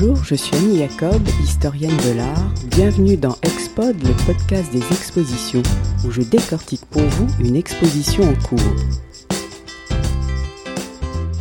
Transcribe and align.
Bonjour, 0.00 0.22
je 0.22 0.36
suis 0.36 0.54
Annie 0.54 0.78
Jacob, 0.78 1.20
historienne 1.42 1.96
de 2.06 2.16
l'art. 2.16 2.54
Bienvenue 2.70 3.16
dans 3.16 3.34
Expod, 3.42 3.96
le 4.00 4.26
podcast 4.26 4.70
des 4.70 4.78
expositions, 4.78 5.62
où 6.06 6.12
je 6.12 6.22
décortique 6.22 6.86
pour 6.86 7.02
vous 7.02 7.26
une 7.44 7.56
exposition 7.56 8.22
en 8.22 8.34
cours. 8.34 8.60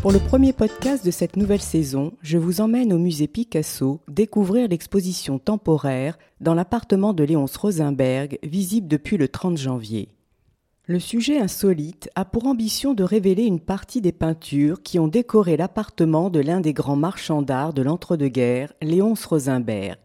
Pour 0.02 0.12
le 0.12 0.18
premier 0.18 0.54
podcast 0.54 1.06
de 1.06 1.12
cette 1.12 1.36
nouvelle 1.36 1.62
saison, 1.62 2.14
je 2.24 2.40
vous 2.40 2.60
emmène 2.60 2.94
au 2.94 2.98
musée 2.98 3.28
Picasso 3.28 4.02
découvrir 4.08 4.70
l'exposition 4.70 5.38
temporaire 5.38 6.18
dans 6.42 6.56
l'appartement 6.56 7.14
de 7.14 7.24
Léonce 7.24 7.58
Rosenberg, 7.58 8.40
visible 8.42 8.88
depuis 8.88 9.18
le 9.18 9.28
30 9.28 9.58
janvier. 9.58 10.17
Le 10.90 11.00
sujet 11.00 11.38
insolite 11.38 12.10
a 12.16 12.24
pour 12.24 12.48
ambition 12.48 12.94
de 12.94 13.04
révéler 13.04 13.44
une 13.44 13.60
partie 13.60 14.00
des 14.00 14.14
peintures 14.14 14.82
qui 14.82 15.00
ont 15.00 15.10
décoré 15.10 15.58
l'appartement 15.58 16.30
de 16.30 16.40
l'un 16.40 16.62
des 16.62 16.72
grands 16.72 16.96
marchands 16.96 17.42
d'art 17.42 17.74
de 17.74 17.82
l'entre-deux-guerres, 17.82 18.72
Léonce 18.82 19.26
Rosenberg. 19.26 20.00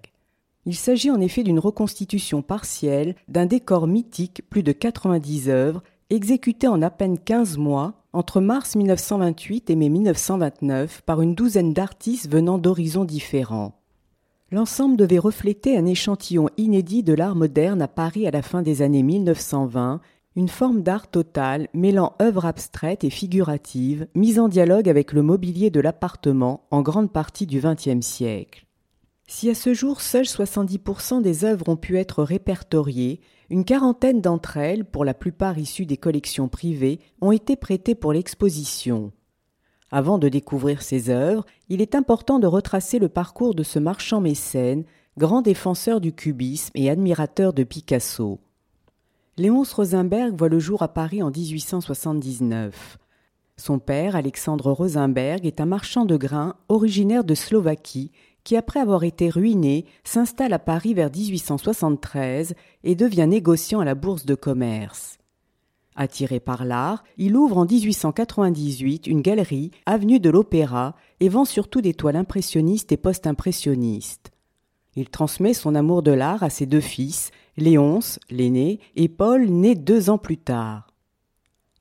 Il 0.66 0.74
s'agit 0.74 1.12
en 1.12 1.20
effet 1.20 1.44
d'une 1.44 1.60
reconstitution 1.60 2.42
partielle 2.42 3.14
d'un 3.28 3.46
décor 3.46 3.86
mythique, 3.86 4.42
plus 4.50 4.64
de 4.64 4.72
90 4.72 5.50
œuvres, 5.50 5.84
exécutées 6.10 6.66
en 6.66 6.82
à 6.82 6.90
peine 6.90 7.16
15 7.16 7.58
mois, 7.58 7.94
entre 8.12 8.40
mars 8.40 8.74
1928 8.74 9.70
et 9.70 9.76
mai 9.76 9.88
1929, 9.88 11.02
par 11.02 11.22
une 11.22 11.36
douzaine 11.36 11.72
d'artistes 11.72 12.28
venant 12.28 12.58
d'horizons 12.58 13.04
différents. 13.04 13.78
L'ensemble 14.50 14.96
devait 14.96 15.20
refléter 15.20 15.78
un 15.78 15.86
échantillon 15.86 16.50
inédit 16.56 17.04
de 17.04 17.14
l'art 17.14 17.36
moderne 17.36 17.80
à 17.80 17.88
Paris 17.88 18.26
à 18.26 18.32
la 18.32 18.42
fin 18.42 18.62
des 18.62 18.82
années 18.82 19.04
1920 19.04 20.00
une 20.34 20.48
forme 20.48 20.82
d'art 20.82 21.10
total 21.10 21.68
mêlant 21.74 22.14
œuvres 22.20 22.46
abstraites 22.46 23.04
et 23.04 23.10
figuratives, 23.10 24.06
mise 24.14 24.38
en 24.38 24.48
dialogue 24.48 24.88
avec 24.88 25.12
le 25.12 25.22
mobilier 25.22 25.70
de 25.70 25.80
l'appartement 25.80 26.66
en 26.70 26.82
grande 26.82 27.12
partie 27.12 27.46
du 27.46 27.60
XXe 27.60 28.04
siècle. 28.04 28.66
Si 29.26 29.48
à 29.48 29.54
ce 29.54 29.72
jour 29.74 30.00
seuls 30.00 30.24
70% 30.24 31.22
des 31.22 31.44
œuvres 31.44 31.68
ont 31.68 31.76
pu 31.76 31.98
être 31.98 32.22
répertoriées, 32.22 33.20
une 33.50 33.64
quarantaine 33.64 34.20
d'entre 34.20 34.56
elles, 34.56 34.84
pour 34.84 35.04
la 35.04 35.14
plupart 35.14 35.58
issues 35.58 35.86
des 35.86 35.96
collections 35.96 36.48
privées, 36.48 37.00
ont 37.20 37.32
été 37.32 37.56
prêtées 37.56 37.94
pour 37.94 38.12
l'exposition. 38.12 39.12
Avant 39.90 40.16
de 40.16 40.30
découvrir 40.30 40.80
ces 40.80 41.10
œuvres, 41.10 41.44
il 41.68 41.82
est 41.82 41.94
important 41.94 42.38
de 42.38 42.46
retracer 42.46 42.98
le 42.98 43.10
parcours 43.10 43.54
de 43.54 43.62
ce 43.62 43.78
marchand 43.78 44.22
mécène, 44.22 44.84
grand 45.18 45.42
défenseur 45.42 46.00
du 46.00 46.14
cubisme 46.14 46.70
et 46.74 46.88
admirateur 46.88 47.52
de 47.52 47.62
Picasso. 47.62 48.40
Léonce 49.38 49.72
Rosenberg 49.72 50.36
voit 50.36 50.50
le 50.50 50.58
jour 50.58 50.82
à 50.82 50.88
Paris 50.88 51.22
en 51.22 51.30
1879. 51.30 52.98
Son 53.56 53.78
père, 53.78 54.14
Alexandre 54.14 54.70
Rosenberg, 54.72 55.46
est 55.46 55.58
un 55.58 55.64
marchand 55.64 56.04
de 56.04 56.18
grains 56.18 56.54
originaire 56.68 57.24
de 57.24 57.34
Slovaquie 57.34 58.10
qui, 58.44 58.56
après 58.56 58.80
avoir 58.80 59.04
été 59.04 59.30
ruiné, 59.30 59.86
s'installe 60.04 60.52
à 60.52 60.58
Paris 60.58 60.92
vers 60.92 61.10
1873 61.10 62.52
et 62.84 62.94
devient 62.94 63.26
négociant 63.26 63.80
à 63.80 63.86
la 63.86 63.94
bourse 63.94 64.26
de 64.26 64.34
commerce. 64.34 65.16
Attiré 65.96 66.38
par 66.38 66.66
l'art, 66.66 67.02
il 67.16 67.34
ouvre 67.34 67.56
en 67.56 67.64
1898 67.64 69.06
une 69.06 69.22
galerie, 69.22 69.70
avenue 69.86 70.20
de 70.20 70.28
l'Opéra, 70.28 70.94
et 71.20 71.30
vend 71.30 71.46
surtout 71.46 71.80
des 71.80 71.94
toiles 71.94 72.16
impressionnistes 72.16 72.92
et 72.92 72.98
post-impressionnistes. 72.98 74.30
Il 74.94 75.08
transmet 75.08 75.54
son 75.54 75.74
amour 75.74 76.02
de 76.02 76.12
l'art 76.12 76.42
à 76.42 76.50
ses 76.50 76.66
deux 76.66 76.80
fils, 76.80 77.30
Léonce, 77.56 78.18
l'aîné, 78.30 78.80
et 78.96 79.08
Paul, 79.08 79.46
né 79.46 79.74
deux 79.74 80.08
ans 80.08 80.18
plus 80.18 80.38
tard. 80.38 80.86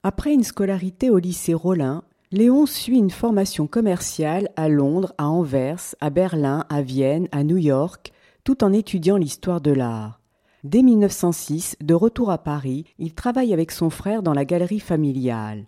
Après 0.04 0.34
une 0.34 0.44
scolarité 0.44 1.10
au 1.10 1.18
lycée 1.18 1.54
Rollin, 1.54 2.04
Léonce 2.32 2.72
suit 2.72 2.98
une 2.98 3.10
formation 3.10 3.68
commerciale 3.68 4.50
à 4.56 4.68
Londres, 4.68 5.14
à 5.18 5.30
Anvers, 5.30 5.96
à 6.02 6.10
Berlin, 6.10 6.66
à 6.70 6.82
Vienne, 6.82 7.28
à 7.32 7.44
New 7.44 7.58
York, 7.58 8.12
tout 8.44 8.64
en 8.64 8.74
étudiant 8.74 9.18
l'histoire 9.18 9.62
de 9.62 9.72
l'art. 9.72 10.20
Dès 10.64 10.82
1906, 10.82 11.78
de 11.82 11.94
retour 11.94 12.32
à 12.32 12.38
Paris, 12.38 12.86
il 13.00 13.14
travaille 13.14 13.54
avec 13.54 13.72
son 13.72 13.90
frère 13.90 14.24
dans 14.24 14.34
la 14.34 14.46
galerie 14.46 14.80
familiale. 14.80 15.68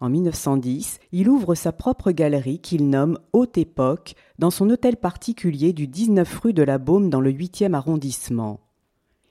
En 0.00 0.08
1910, 0.08 1.00
il 1.12 1.28
ouvre 1.28 1.54
sa 1.54 1.72
propre 1.72 2.12
galerie 2.12 2.60
qu'il 2.60 2.88
nomme 2.88 3.18
Haute 3.32 3.58
Époque 3.58 4.14
dans 4.38 4.50
son 4.50 4.70
hôtel 4.70 4.96
particulier 4.96 5.72
du 5.72 5.86
19 5.86 6.38
rue 6.40 6.52
de 6.52 6.62
la 6.62 6.78
Baume 6.78 7.10
dans 7.10 7.20
le 7.20 7.32
8e 7.32 7.74
arrondissement. 7.74 8.60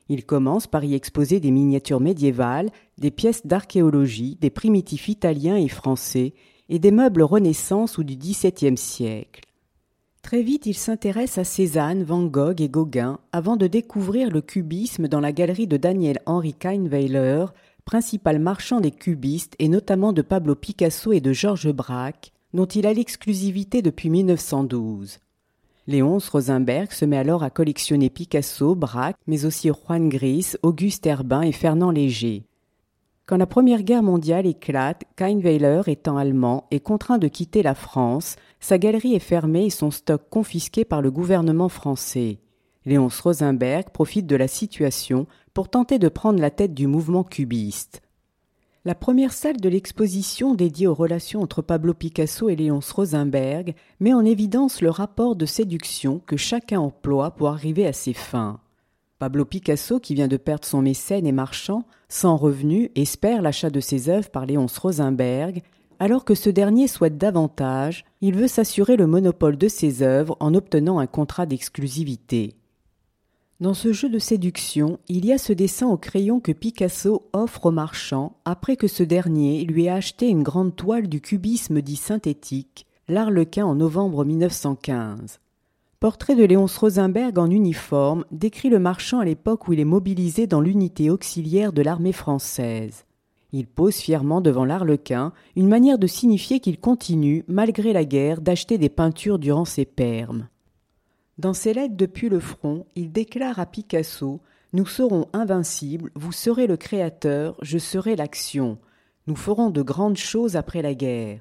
Il 0.09 0.25
commence 0.25 0.65
par 0.65 0.83
y 0.83 0.95
exposer 0.95 1.39
des 1.39 1.51
miniatures 1.51 2.01
médiévales, 2.01 2.71
des 2.97 3.11
pièces 3.11 3.45
d'archéologie, 3.45 4.37
des 4.41 4.49
primitifs 4.49 5.07
italiens 5.07 5.55
et 5.55 5.67
français, 5.67 6.33
et 6.67 6.79
des 6.79 6.91
meubles 6.91 7.21
Renaissance 7.21 7.97
ou 7.99 8.03
du 8.03 8.15
XVIIe 8.15 8.77
siècle. 8.77 9.41
Très 10.23 10.41
vite, 10.41 10.65
il 10.65 10.75
s'intéresse 10.75 11.37
à 11.37 11.43
Cézanne, 11.43 12.03
Van 12.03 12.25
Gogh 12.25 12.59
et 12.61 12.69
Gauguin 12.69 13.19
avant 13.31 13.55
de 13.55 13.67
découvrir 13.67 14.29
le 14.29 14.41
cubisme 14.41 15.07
dans 15.07 15.19
la 15.19 15.31
galerie 15.31 15.67
de 15.67 15.77
Daniel 15.77 16.19
Henry 16.25 16.53
Kahnweiler, 16.53 17.45
principal 17.85 18.39
marchand 18.39 18.81
des 18.81 18.91
cubistes 18.91 19.55
et 19.59 19.69
notamment 19.69 20.11
de 20.11 20.21
Pablo 20.21 20.55
Picasso 20.55 21.11
et 21.11 21.21
de 21.21 21.33
Georges 21.33 21.71
Braque, 21.71 22.31
dont 22.53 22.65
il 22.65 22.85
a 22.85 22.93
l'exclusivité 22.93 23.81
depuis 23.81 24.09
1912. 24.09 25.19
Léonce 25.89 26.29
Rosenberg 26.29 26.91
se 26.91 27.03
met 27.03 27.17
alors 27.17 27.41
à 27.41 27.49
collectionner 27.49 28.11
Picasso, 28.11 28.75
Braque, 28.75 29.17
mais 29.25 29.45
aussi 29.45 29.69
Juan 29.69 30.07
Gris, 30.07 30.51
Auguste 30.61 31.07
Herbin 31.07 31.41
et 31.41 31.51
Fernand 31.51 31.89
Léger. 31.89 32.43
Quand 33.25 33.37
la 33.37 33.47
Première 33.47 33.81
Guerre 33.81 34.03
mondiale 34.03 34.45
éclate, 34.45 35.05
Kahnweiler 35.15 35.81
étant 35.87 36.17
allemand 36.17 36.67
est 36.69 36.79
contraint 36.79 37.17
de 37.17 37.27
quitter 37.27 37.63
la 37.63 37.73
France, 37.73 38.35
sa 38.59 38.77
galerie 38.77 39.15
est 39.15 39.17
fermée 39.17 39.65
et 39.65 39.71
son 39.71 39.89
stock 39.89 40.21
confisqué 40.29 40.85
par 40.85 41.01
le 41.01 41.09
gouvernement 41.09 41.69
français. 41.69 42.37
Léonce 42.85 43.19
Rosenberg 43.19 43.89
profite 43.89 44.27
de 44.27 44.35
la 44.35 44.47
situation 44.47 45.25
pour 45.55 45.69
tenter 45.69 45.97
de 45.97 46.07
prendre 46.07 46.39
la 46.39 46.51
tête 46.51 46.75
du 46.75 46.85
mouvement 46.85 47.23
cubiste. 47.23 48.03
La 48.85 48.95
première 48.95 49.33
salle 49.33 49.57
de 49.57 49.67
l'exposition 49.67 50.55
dédiée 50.55 50.87
aux 50.87 50.93
relations 50.93 51.41
entre 51.41 51.61
Pablo 51.61 51.93
Picasso 51.93 52.47
et 52.47 52.55
Léonce 52.55 52.91
Rosenberg 52.91 53.75
met 53.99 54.13
en 54.13 54.23
évidence 54.23 54.81
le 54.81 54.89
rapport 54.89 55.35
de 55.35 55.45
séduction 55.45 56.21
que 56.25 56.37
chacun 56.37 56.79
emploie 56.79 57.31
pour 57.31 57.49
arriver 57.49 57.85
à 57.85 57.91
ses 57.91 58.13
fins. 58.13 58.61
Pablo 59.19 59.43
Picasso, 59.43 59.99
qui 59.99 60.15
vient 60.15 60.29
de 60.29 60.37
perdre 60.37 60.63
son 60.63 60.81
mécène 60.81 61.27
et 61.27 61.33
marchand, 61.33 61.83
sans 62.07 62.37
revenu, 62.37 62.89
espère 62.95 63.41
l'achat 63.41 63.69
de 63.69 63.81
ses 63.81 64.07
œuvres 64.07 64.29
par 64.29 64.45
Léonce 64.45 64.77
Rosenberg, 64.77 65.61
alors 65.99 66.23
que 66.23 66.33
ce 66.33 66.49
dernier 66.49 66.87
souhaite 66.87 67.17
davantage, 67.17 68.05
il 68.21 68.33
veut 68.33 68.47
s'assurer 68.47 68.95
le 68.95 69.07
monopole 69.07 69.57
de 69.57 69.67
ses 69.67 70.03
œuvres 70.03 70.37
en 70.39 70.53
obtenant 70.53 70.99
un 70.99 71.07
contrat 71.07 71.45
d'exclusivité. 71.45 72.55
Dans 73.59 73.73
ce 73.73 73.91
jeu 73.91 74.07
de 74.07 74.19
séduction, 74.19 74.99
il 75.09 75.25
y 75.25 75.33
a 75.33 75.37
ce 75.37 75.51
dessin 75.51 75.87
au 75.87 75.97
crayon 75.97 76.39
que 76.39 76.53
Picasso 76.53 77.27
offre 77.33 77.65
au 77.65 77.71
marchand 77.71 78.37
après 78.45 78.77
que 78.77 78.87
ce 78.87 79.03
dernier 79.03 79.65
lui 79.65 79.85
ait 79.85 79.89
acheté 79.89 80.29
une 80.29 80.43
grande 80.43 80.77
toile 80.77 81.09
du 81.09 81.19
cubisme 81.19 81.81
dit 81.81 81.97
synthétique, 81.97 82.87
l'Arlequin 83.09 83.65
en 83.65 83.75
novembre 83.75 84.23
1915. 84.23 85.41
Portrait 85.99 86.37
de 86.37 86.45
Léonce 86.45 86.77
Rosenberg 86.77 87.37
en 87.37 87.49
uniforme 87.49 88.23
décrit 88.31 88.69
le 88.69 88.79
marchand 88.79 89.19
à 89.19 89.25
l'époque 89.25 89.67
où 89.67 89.73
il 89.73 89.81
est 89.81 89.83
mobilisé 89.83 90.47
dans 90.47 90.61
l'unité 90.61 91.09
auxiliaire 91.09 91.73
de 91.73 91.81
l'armée 91.81 92.13
française. 92.13 93.03
Il 93.51 93.67
pose 93.67 93.95
fièrement 93.95 94.39
devant 94.39 94.63
l'Arlequin, 94.63 95.33
une 95.57 95.67
manière 95.67 95.99
de 95.99 96.07
signifier 96.07 96.61
qu'il 96.61 96.79
continue, 96.79 97.43
malgré 97.49 97.91
la 97.91 98.05
guerre, 98.05 98.39
d'acheter 98.39 98.77
des 98.77 98.87
peintures 98.87 99.37
durant 99.37 99.65
ses 99.65 99.83
permes. 99.83 100.47
Dans 101.39 101.53
ses 101.53 101.73
lettres 101.73 101.95
depuis 101.95 102.27
le 102.27 102.41
front, 102.41 102.85
il 102.97 103.13
déclare 103.13 103.59
à 103.59 103.65
Picasso 103.65 104.41
Nous 104.73 104.85
serons 104.85 105.29
invincibles, 105.31 106.11
vous 106.13 106.33
serez 106.33 106.67
le 106.67 106.75
créateur, 106.75 107.55
je 107.61 107.77
serai 107.77 108.17
l'action. 108.17 108.77
Nous 109.25 109.37
ferons 109.37 109.69
de 109.69 109.81
grandes 109.81 110.17
choses 110.17 110.57
après 110.57 110.81
la 110.81 110.93
guerre. 110.93 111.39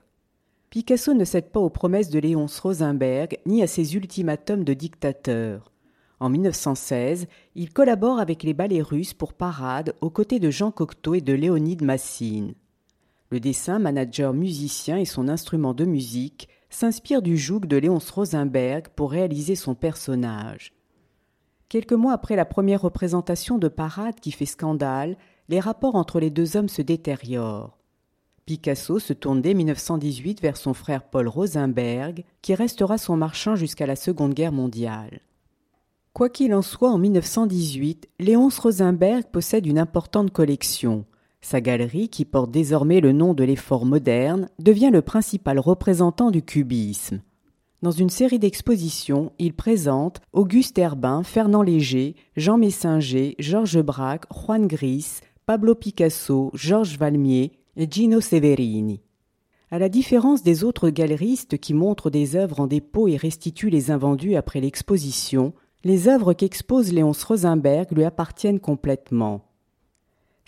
Picasso 0.71 1.15
ne 1.15 1.25
cède 1.25 1.51
pas 1.51 1.59
aux 1.59 1.69
promesses 1.69 2.11
de 2.11 2.21
Léonce 2.21 2.61
Rosenberg 2.61 3.39
ni 3.45 3.61
à 3.61 3.67
ses 3.67 3.97
ultimatums 3.97 4.63
de 4.63 4.73
dictateur. 4.73 5.73
En 6.21 6.29
1916, 6.29 7.27
il 7.57 7.73
collabore 7.73 8.21
avec 8.21 8.45
les 8.45 8.55
ballets 8.55 8.83
russes 8.83 9.15
pour 9.15 9.33
Parade 9.33 9.97
aux 10.01 10.11
côtés 10.11 10.39
de 10.39 10.51
Jean 10.51 10.71
Cocteau 10.71 11.15
et 11.15 11.21
de 11.21 11.33
Léonide 11.33 11.83
Massine. 11.83 12.55
Le 13.31 13.41
dessin, 13.41 13.81
manager 13.81 14.33
musicien 14.33 14.97
et 14.97 15.05
son 15.05 15.27
instrument 15.27 15.75
de 15.75 15.85
musique 15.85 16.49
s'inspire 16.71 17.23
du 17.23 17.37
joug 17.37 17.61
de 17.61 17.77
Léonce 17.77 18.11
Rosenberg 18.11 18.89
pour 18.95 19.11
réaliser 19.11 19.55
son 19.55 19.75
personnage. 19.75 20.73
Quelques 21.69 21.93
mois 21.93 22.13
après 22.13 22.37
la 22.37 22.45
première 22.45 22.83
représentation 22.83 23.59
de 23.59 23.69
Parade 23.69 24.21
qui 24.21 24.33
fait 24.33 24.47
scandale, 24.47 25.17
les 25.49 25.61
rapports 25.61 25.97
entre 25.97 26.21
les 26.21 26.31
deux 26.31 26.57
hommes 26.57 26.69
se 26.69 26.83
détériorent. 26.83 27.77
Picasso 28.47 28.99
se 28.99 29.13
tourne 29.13 29.43
dès 29.43 29.53
1918 29.53 30.41
vers 30.41 30.57
son 30.57 30.73
frère 30.73 31.05
Paul 31.05 31.29
Rosenberg, 31.29 32.25
qui 32.41 32.55
restera 32.55 32.97
son 32.97 33.17
marchand 33.17 33.57
jusqu'à 33.57 33.87
la 33.87 33.97
Seconde 33.97 34.33
Guerre 34.33 34.53
mondiale. 34.53 35.21
Quoi 36.15 36.31
qu'il 36.31 36.55
en 36.55 36.63
soit, 36.63 36.91
en 36.91 36.99
1918, 36.99 38.09
Léonce 38.19 38.59
Rosenberg 38.59 39.25
possède 39.31 39.67
une 39.67 39.79
importante 39.79 40.31
collection– 40.31 41.05
sa 41.41 41.61
galerie, 41.61 42.09
qui 42.09 42.25
porte 42.25 42.51
désormais 42.51 43.01
le 43.01 43.13
nom 43.13 43.35
de 43.35 43.45
l'effort 43.45 43.87
moderne, 43.87 44.49
devient 44.59 44.91
le 44.93 45.03
principal 45.03 45.59
représentant 45.59 46.31
du 46.31 46.43
cubisme. 46.43 47.21
Dans 47.81 47.93
une 47.93 48.11
série 48.11 48.41
d'expositions, 48.41 49.31
il 49.39 49.55
présente 49.55 50.21
Auguste 50.33 50.79
Herbin, 50.79 51.23
Fernand 51.23 51.63
Léger, 51.63 52.17
Jean 52.37 52.59
Messinger, 52.59 53.37
Georges 53.39 53.83
Braque, 53.83 54.25
Juan 54.33 54.67
Gris, 54.67 55.21
Pablo 55.47 55.77
Picasso, 55.77 56.51
Georges 56.55 56.99
Valmier 56.99 57.53
et 57.77 57.87
Gino 57.89 58.21
Severini. 58.21 59.01
À 59.71 59.79
la 59.79 59.89
différence 59.89 60.43
des 60.43 60.65
autres 60.65 60.91
galeristes 60.91 61.59
qui 61.59 61.73
montrent 61.73 62.11
des 62.11 62.35
œuvres 62.35 62.61
en 62.61 62.67
dépôt 62.67 63.07
et 63.07 63.17
restituent 63.17 63.71
les 63.71 63.91
invendus 63.91 64.35
après 64.35 64.61
l'exposition, 64.61 65.53
les 65.85 66.09
œuvres 66.09 66.33
qu'expose 66.33 66.93
Léonce 66.93 67.23
Rosenberg 67.23 67.93
lui 67.93 68.05
appartiennent 68.05 68.61
complètement. 68.61 69.48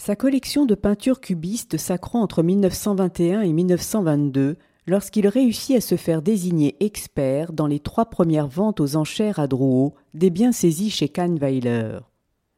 Sa 0.00 0.16
collection 0.16 0.64
de 0.64 0.74
peintures 0.74 1.20
cubistes 1.20 1.76
s'accroît 1.76 2.22
entre 2.22 2.42
1921 2.42 3.42
et 3.42 3.52
1922 3.52 4.56
lorsqu'il 4.86 5.28
réussit 5.28 5.76
à 5.76 5.82
se 5.82 5.96
faire 5.96 6.22
désigner 6.22 6.74
expert 6.80 7.52
dans 7.52 7.66
les 7.66 7.80
trois 7.80 8.06
premières 8.06 8.48
ventes 8.48 8.80
aux 8.80 8.96
enchères 8.96 9.38
à 9.38 9.46
Drouot 9.46 9.92
des 10.14 10.30
biens 10.30 10.52
saisis 10.52 10.88
chez 10.88 11.10
Kahnweiler. 11.10 11.98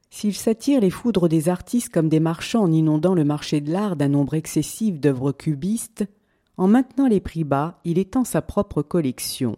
S'il 0.08 0.34
s'attire 0.34 0.80
les 0.80 0.88
foudres 0.88 1.28
des 1.28 1.48
artistes 1.48 1.92
comme 1.92 2.08
des 2.08 2.20
marchands 2.20 2.62
en 2.62 2.70
inondant 2.70 3.12
le 3.12 3.24
marché 3.24 3.60
de 3.60 3.72
l'art 3.72 3.96
d'un 3.96 4.10
nombre 4.10 4.34
excessif 4.34 5.00
d'œuvres 5.00 5.32
cubistes, 5.32 6.04
en 6.56 6.68
maintenant 6.68 7.08
les 7.08 7.18
prix 7.18 7.42
bas, 7.42 7.80
il 7.84 7.98
étend 7.98 8.22
sa 8.22 8.40
propre 8.40 8.82
collection. 8.82 9.56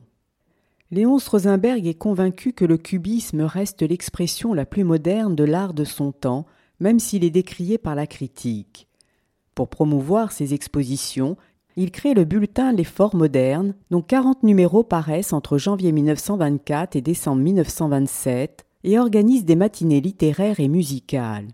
Léonce 0.91 1.29
Rosenberg 1.29 1.87
est 1.87 1.99
convaincu 1.99 2.55
que 2.55 2.65
le 2.65 2.79
cubisme 2.79 3.43
reste 3.43 3.83
l'expression 3.83 4.55
la 4.55 4.65
plus 4.65 4.85
moderne 4.85 5.35
de 5.35 5.45
l'art 5.45 5.75
de 5.75 5.85
son 5.85 6.13
temps, 6.13 6.47
même 6.81 6.99
s'il 6.99 7.25
est 7.25 7.31
décrié 7.31 7.79
par 7.79 7.95
la 7.95 8.07
critique. 8.07 8.89
Pour 9.55 9.69
promouvoir 9.69 10.33
ses 10.33 10.55
expositions, 10.55 11.37
il 11.77 11.91
crée 11.91 12.15
le 12.15 12.25
bulletin 12.25 12.73
Les 12.73 12.85
Forts 12.85 13.17
modernes, 13.17 13.75
dont 13.91 14.03
40 14.03 14.43
numéros 14.43 14.85
paraissent 14.85 15.33
entre 15.33 15.59
janvier 15.59 15.93
1924 15.93 16.97
et 16.97 17.01
décembre 17.01 17.43
1927, 17.43 18.65
et 18.85 18.99
organise 18.99 19.45
des 19.45 19.57
matinées 19.57 20.01
littéraires 20.01 20.61
et 20.61 20.69
musicales. 20.69 21.49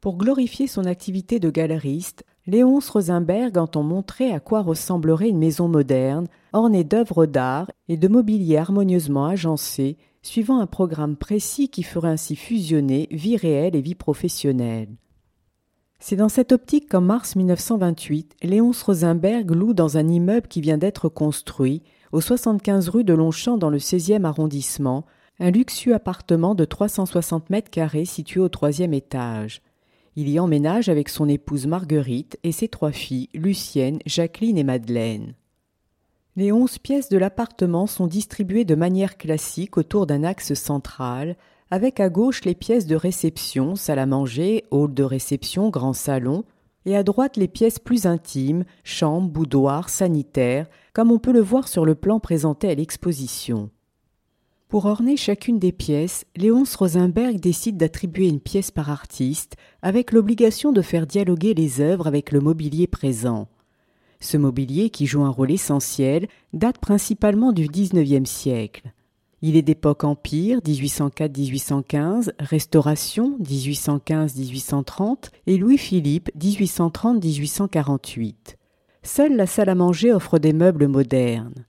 Pour 0.00 0.16
glorifier 0.16 0.68
son 0.68 0.84
activité 0.84 1.40
de 1.40 1.50
galeriste, 1.50 2.24
Léonce 2.46 2.88
Rosenberg 2.88 3.58
entend 3.58 3.82
montrer 3.82 4.32
à 4.32 4.40
quoi 4.40 4.62
ressemblerait 4.62 5.28
une 5.28 5.38
maison 5.38 5.68
moderne, 5.68 6.28
ornée 6.52 6.84
d'œuvres 6.84 7.26
d'art 7.26 7.70
et 7.88 7.96
de 7.96 8.08
mobilier 8.08 8.56
harmonieusement 8.56 9.26
agencé, 9.26 9.98
suivant 10.22 10.60
un 10.60 10.66
programme 10.66 11.16
précis 11.16 11.68
qui 11.68 11.82
ferait 11.82 12.08
ainsi 12.08 12.36
fusionner 12.36 13.08
vie 13.10 13.36
réelle 13.36 13.76
et 13.76 13.80
vie 13.80 13.94
professionnelle. 13.94 14.88
C'est 16.00 16.16
dans 16.16 16.28
cette 16.28 16.52
optique 16.52 16.88
qu'en 16.88 17.00
mars 17.00 17.34
1928, 17.34 18.36
Léonce 18.42 18.82
Rosenberg 18.82 19.50
loue 19.50 19.74
dans 19.74 19.96
un 19.96 20.06
immeuble 20.06 20.46
qui 20.46 20.60
vient 20.60 20.78
d'être 20.78 21.08
construit, 21.08 21.82
au 22.12 22.20
75 22.20 22.88
rue 22.88 23.04
de 23.04 23.14
Longchamp 23.14 23.58
dans 23.58 23.70
le 23.70 23.78
16e 23.78 24.24
arrondissement, 24.24 25.04
un 25.40 25.50
luxueux 25.50 25.94
appartement 25.94 26.54
de 26.54 26.64
360 26.64 27.50
mètres 27.50 27.70
carrés 27.70 28.04
situé 28.04 28.40
au 28.40 28.48
troisième 28.48 28.94
étage. 28.94 29.60
Il 30.16 30.28
y 30.28 30.40
emménage 30.40 30.88
avec 30.88 31.08
son 31.08 31.28
épouse 31.28 31.66
Marguerite 31.66 32.38
et 32.42 32.52
ses 32.52 32.68
trois 32.68 32.92
filles, 32.92 33.28
Lucienne, 33.34 33.98
Jacqueline 34.06 34.58
et 34.58 34.64
Madeleine. 34.64 35.34
Les 36.38 36.52
onze 36.52 36.78
pièces 36.78 37.08
de 37.08 37.18
l'appartement 37.18 37.88
sont 37.88 38.06
distribuées 38.06 38.64
de 38.64 38.76
manière 38.76 39.16
classique 39.16 39.76
autour 39.76 40.06
d'un 40.06 40.22
axe 40.22 40.54
central, 40.54 41.36
avec 41.68 41.98
à 41.98 42.10
gauche 42.10 42.44
les 42.44 42.54
pièces 42.54 42.86
de 42.86 42.94
réception, 42.94 43.74
salle 43.74 43.98
à 43.98 44.06
manger, 44.06 44.62
hall 44.70 44.94
de 44.94 45.02
réception, 45.02 45.68
grand 45.68 45.94
salon, 45.94 46.44
et 46.86 46.96
à 46.96 47.02
droite 47.02 47.36
les 47.36 47.48
pièces 47.48 47.80
plus 47.80 48.06
intimes, 48.06 48.62
chambre, 48.84 49.28
boudoir, 49.28 49.88
sanitaire, 49.88 50.68
comme 50.92 51.10
on 51.10 51.18
peut 51.18 51.32
le 51.32 51.40
voir 51.40 51.66
sur 51.66 51.84
le 51.84 51.96
plan 51.96 52.20
présenté 52.20 52.70
à 52.70 52.74
l'exposition. 52.76 53.70
Pour 54.68 54.84
orner 54.84 55.16
chacune 55.16 55.58
des 55.58 55.72
pièces, 55.72 56.24
Léonce 56.36 56.76
Rosenberg 56.76 57.40
décide 57.40 57.78
d'attribuer 57.78 58.28
une 58.28 58.38
pièce 58.38 58.70
par 58.70 58.90
artiste, 58.90 59.56
avec 59.82 60.12
l'obligation 60.12 60.70
de 60.70 60.82
faire 60.82 61.08
dialoguer 61.08 61.54
les 61.54 61.80
œuvres 61.80 62.06
avec 62.06 62.30
le 62.30 62.38
mobilier 62.38 62.86
présent. 62.86 63.48
Ce 64.20 64.36
mobilier, 64.36 64.90
qui 64.90 65.06
joue 65.06 65.22
un 65.22 65.30
rôle 65.30 65.52
essentiel, 65.52 66.26
date 66.52 66.78
principalement 66.78 67.52
du 67.52 67.68
XIXe 67.68 68.28
siècle. 68.28 68.92
Il 69.40 69.54
est 69.54 69.62
d'époque 69.62 70.02
Empire 70.02 70.58
1804-1815, 70.60 72.32
Restauration 72.40 73.38
1815-1830 73.40 75.30
et 75.46 75.56
Louis-Philippe 75.56 76.30
1830-1848. 76.36 78.56
Seule 79.04 79.36
la 79.36 79.46
salle 79.46 79.68
à 79.68 79.76
manger 79.76 80.12
offre 80.12 80.40
des 80.40 80.52
meubles 80.52 80.88
modernes. 80.88 81.64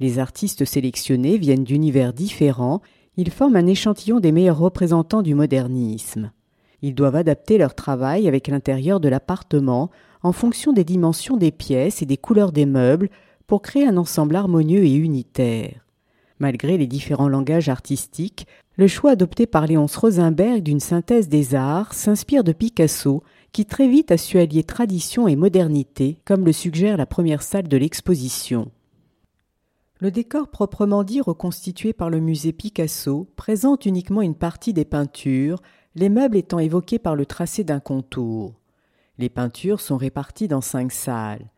Les 0.00 0.18
artistes 0.18 0.66
sélectionnés 0.66 1.38
viennent 1.38 1.64
d'univers 1.64 2.12
différents, 2.12 2.82
ils 3.16 3.30
forment 3.30 3.56
un 3.56 3.66
échantillon 3.66 4.20
des 4.20 4.30
meilleurs 4.30 4.58
représentants 4.58 5.22
du 5.22 5.34
modernisme. 5.34 6.30
Ils 6.82 6.94
doivent 6.94 7.16
adapter 7.16 7.56
leur 7.56 7.74
travail 7.74 8.28
avec 8.28 8.48
l'intérieur 8.48 9.00
de 9.00 9.08
l'appartement 9.08 9.90
en 10.22 10.32
fonction 10.32 10.72
des 10.72 10.84
dimensions 10.84 11.36
des 11.36 11.52
pièces 11.52 12.02
et 12.02 12.06
des 12.06 12.16
couleurs 12.16 12.52
des 12.52 12.66
meubles 12.66 13.10
pour 13.46 13.62
créer 13.62 13.86
un 13.86 13.96
ensemble 13.96 14.36
harmonieux 14.36 14.84
et 14.84 14.94
unitaire. 14.94 15.86
Malgré 16.38 16.78
les 16.78 16.86
différents 16.86 17.28
langages 17.28 17.68
artistiques, 17.68 18.46
le 18.76 18.86
choix 18.86 19.12
adopté 19.12 19.46
par 19.46 19.66
Léonce 19.66 19.96
Rosenberg 19.96 20.62
d'une 20.62 20.80
synthèse 20.80 21.28
des 21.28 21.54
arts 21.56 21.94
s'inspire 21.94 22.44
de 22.44 22.52
Picasso, 22.52 23.24
qui 23.52 23.66
très 23.66 23.88
vite 23.88 24.12
a 24.12 24.16
su 24.16 24.38
allier 24.38 24.62
tradition 24.62 25.26
et 25.26 25.34
modernité, 25.34 26.18
comme 26.24 26.44
le 26.44 26.52
suggère 26.52 26.96
la 26.96 27.06
première 27.06 27.42
salle 27.42 27.66
de 27.66 27.76
l'exposition. 27.76 28.70
Le 30.00 30.12
décor 30.12 30.46
proprement 30.48 31.02
dit 31.02 31.20
reconstitué 31.20 31.92
par 31.92 32.08
le 32.08 32.20
musée 32.20 32.52
Picasso 32.52 33.26
présente 33.34 33.84
uniquement 33.84 34.22
une 34.22 34.36
partie 34.36 34.72
des 34.72 34.84
peintures, 34.84 35.60
les 35.96 36.08
meubles 36.08 36.36
étant 36.36 36.60
évoqués 36.60 37.00
par 37.00 37.16
le 37.16 37.26
tracé 37.26 37.64
d'un 37.64 37.80
contour. 37.80 38.57
Les 39.18 39.28
peintures 39.28 39.80
sont 39.80 39.96
réparties 39.96 40.48
dans 40.48 40.60
cinq 40.60 40.92
salles. 40.92 41.50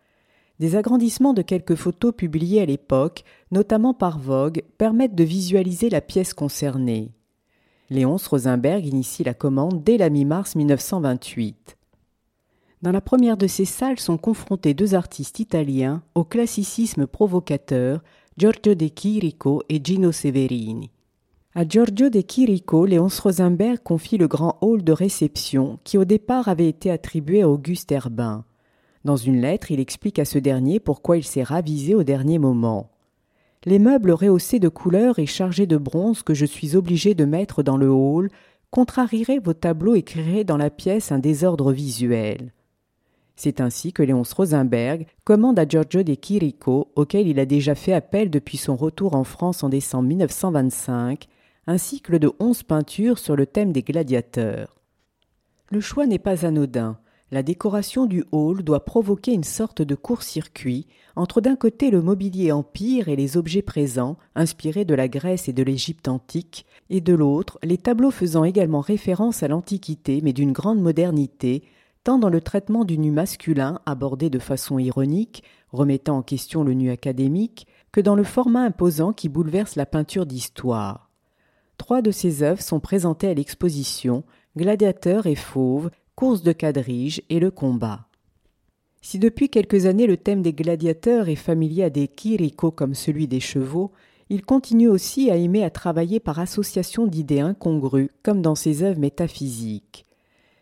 Des 0.59 0.77
agrandissements 0.77 1.33
de 1.33 1.43
quelques 1.43 1.75
photos 1.75 2.15
publiées 2.15 2.61
à 2.61 2.67
l'époque, 2.67 3.25
notamment 3.51 3.95
par 3.95 4.19
Vogue, 4.19 4.63
permettent 4.79 5.15
de 5.15 5.25
visualiser 5.25 5.89
la 5.89 6.01
pièce 6.01 6.35
concernée. 6.35 7.13
Léonce 7.89 8.27
Rosenberg 8.27 8.87
initie 8.87 9.25
la 9.25 9.35
commande 9.35 9.83
dès 9.83 9.97
la 9.97 10.11
mi-mars 10.11 10.55
1928. 10.57 11.77
Dans 12.83 12.93
la 12.93 13.01
première 13.01 13.37
de 13.37 13.47
ces 13.47 13.65
salles 13.65 13.99
sont 13.99 14.17
confrontés 14.17 14.75
deux 14.75 14.95
artistes 14.95 15.39
italiens 15.39 16.03
au 16.15 16.25
classicisme 16.25 17.07
provocateur, 17.07 18.03
Giorgio 18.39 18.75
de 18.75 18.89
Chirico 18.89 19.63
et 19.69 19.81
Gino 19.85 20.13
Severini. 20.13 20.91
À 21.61 21.69
Giorgio 21.69 22.09
de 22.09 22.23
Chirico, 22.27 22.87
Léonce 22.87 23.19
Rosenberg 23.19 23.81
confie 23.85 24.17
le 24.17 24.29
grand 24.29 24.57
hall 24.63 24.83
de 24.83 24.93
réception 24.93 25.79
qui 25.85 25.99
au 25.99 26.07
départ 26.07 26.49
avait 26.49 26.71
été 26.71 26.91
attribué 26.91 27.43
à 27.43 27.51
Auguste 27.51 27.93
Herbin. 27.93 28.47
Dans 29.05 29.19
une 29.19 29.43
lettre, 29.43 29.71
il 29.71 29.79
explique 29.79 30.19
à 30.19 30.25
ce 30.25 30.39
dernier 30.39 30.81
pourquoi 30.81 31.19
il 31.19 31.23
s'est 31.23 31.43
ravisé 31.43 31.95
au 31.95 32.03
dernier 32.03 32.39
moment. 32.39 32.89
Les 33.67 33.79
meubles 33.79 34.13
rehaussés 34.13 34.59
de 34.59 34.71
couleurs 34.71 35.19
et 35.19 35.27
chargés 35.27 35.67
de 35.67 35.77
bronze 35.77 36.23
que 36.23 36.33
je 36.33 36.47
suis 36.47 36.77
obligé 36.77 37.13
de 37.13 37.27
mettre 37.27 37.63
dans 37.63 37.77
le 37.77 37.91
hall 37.91 38.31
contrarieraient 38.71 39.39
vos 39.39 39.53
tableaux 39.53 39.97
et 39.97 40.03
créeraient 40.03 40.45
dans 40.45 40.57
la 40.57 40.71
pièce 40.71 41.13
un 41.13 41.19
désordre 41.19 41.73
visuel. 41.73 42.55
C'est 43.37 43.61
ainsi 43.61 43.93
que 43.93 44.03
Léonce 44.03 44.33
Rosenberg 44.33 45.05
commande 45.25 45.59
à 45.59 45.69
Giorgio 45.69 46.05
de 46.05 46.15
Chirico, 46.15 46.91
auquel 46.97 47.29
il 47.29 47.39
a 47.39 47.45
déjà 47.45 47.75
fait 47.75 47.93
appel 47.93 48.31
depuis 48.31 48.57
son 48.57 48.77
retour 48.77 49.15
en 49.15 49.25
France 49.25 49.63
en 49.63 49.69
décembre 49.69 50.09
1925, 50.09 51.29
un 51.71 51.79
cycle 51.79 52.19
de 52.19 52.31
onze 52.41 52.63
peintures 52.63 53.19
sur 53.19 53.37
le 53.37 53.47
thème 53.47 53.73
des 53.73 53.83
gladiateurs. 53.83 54.77
Le 55.71 55.81
choix 55.81 56.07
n'est 56.07 56.19
pas 56.19 56.45
anodin 56.45 56.99
la 57.33 57.43
décoration 57.45 58.07
du 58.07 58.25
hall 58.33 58.65
doit 58.65 58.85
provoquer 58.85 59.33
une 59.33 59.45
sorte 59.45 59.83
de 59.83 59.95
court-circuit 59.95 60.89
entre 61.15 61.41
d'un 61.41 61.55
côté 61.55 61.91
le 61.91 62.03
mobilier 62.03 62.51
empire 62.51 63.09
et 63.09 63.15
les 63.15 63.37
objets 63.37 63.63
présents, 63.63 64.17
inspirés 64.35 64.85
de 64.85 64.95
la 64.95 65.07
Grèce 65.07 65.49
et 65.49 65.53
de 65.53 65.63
l'Égypte 65.63 66.09
antique, 66.09 66.67
et 66.89 67.01
de 67.01 67.15
l'autre 67.15 67.59
les 67.63 67.79
tableaux 67.79 68.11
faisant 68.11 68.43
également 68.43 68.81
référence 68.81 69.43
à 69.43 69.49
l'Antiquité 69.49 70.21
mais 70.23 70.33
d'une 70.33 70.53
grande 70.53 70.81
modernité, 70.81 71.63
tant 72.03 72.19
dans 72.19 72.31
le 72.31 72.41
traitement 72.41 72.85
du 72.85 72.99
nu 72.99 73.13
masculin 73.13 73.81
abordé 73.87 74.29
de 74.29 74.39
façon 74.39 74.79
ironique, 74.79 75.45
remettant 75.71 76.19
en 76.19 76.23
question 76.23 76.65
le 76.65 76.75
nu 76.75 76.91
académique, 76.91 77.69
que 77.93 78.01
dans 78.01 78.17
le 78.17 78.25
format 78.25 78.65
imposant 78.65 79.13
qui 79.13 79.29
bouleverse 79.29 79.77
la 79.77 79.87
peinture 79.87 80.27
d'histoire. 80.27 81.10
Trois 81.91 82.03
de 82.03 82.13
ces 82.13 82.45
œuvres 82.45 82.63
sont 82.63 82.79
présentées 82.79 83.27
à 83.27 83.35
l'exposition, 83.35 84.23
Gladiateur 84.57 85.27
et 85.27 85.35
Fauve, 85.35 85.91
course 86.15 86.45
de 86.45 86.53
quadrige 86.53 87.21
et 87.31 87.41
le 87.41 87.51
combat. 87.51 88.07
Si 89.03 89.19
depuis 89.19 89.49
quelques 89.49 89.87
années 89.87 90.07
le 90.07 90.17
thème 90.17 90.41
des 90.41 90.53
gladiateurs 90.53 91.29
est 91.29 91.35
familier 91.35 91.83
à 91.83 91.91
des 91.91 92.07
kiriko 92.07 92.71
comme 92.71 92.95
celui 92.95 93.27
des 93.27 93.41
chevaux, 93.41 93.91
il 94.29 94.45
continue 94.45 94.87
aussi 94.87 95.33
à 95.33 95.37
aimer 95.37 95.65
à 95.65 95.71
travailler 95.71 96.21
par 96.21 96.39
association 96.39 97.09
d'idées 97.09 97.41
incongrues, 97.41 98.13
comme 98.23 98.41
dans 98.41 98.55
ses 98.55 98.85
œuvres 98.85 99.01
métaphysiques. 99.01 100.07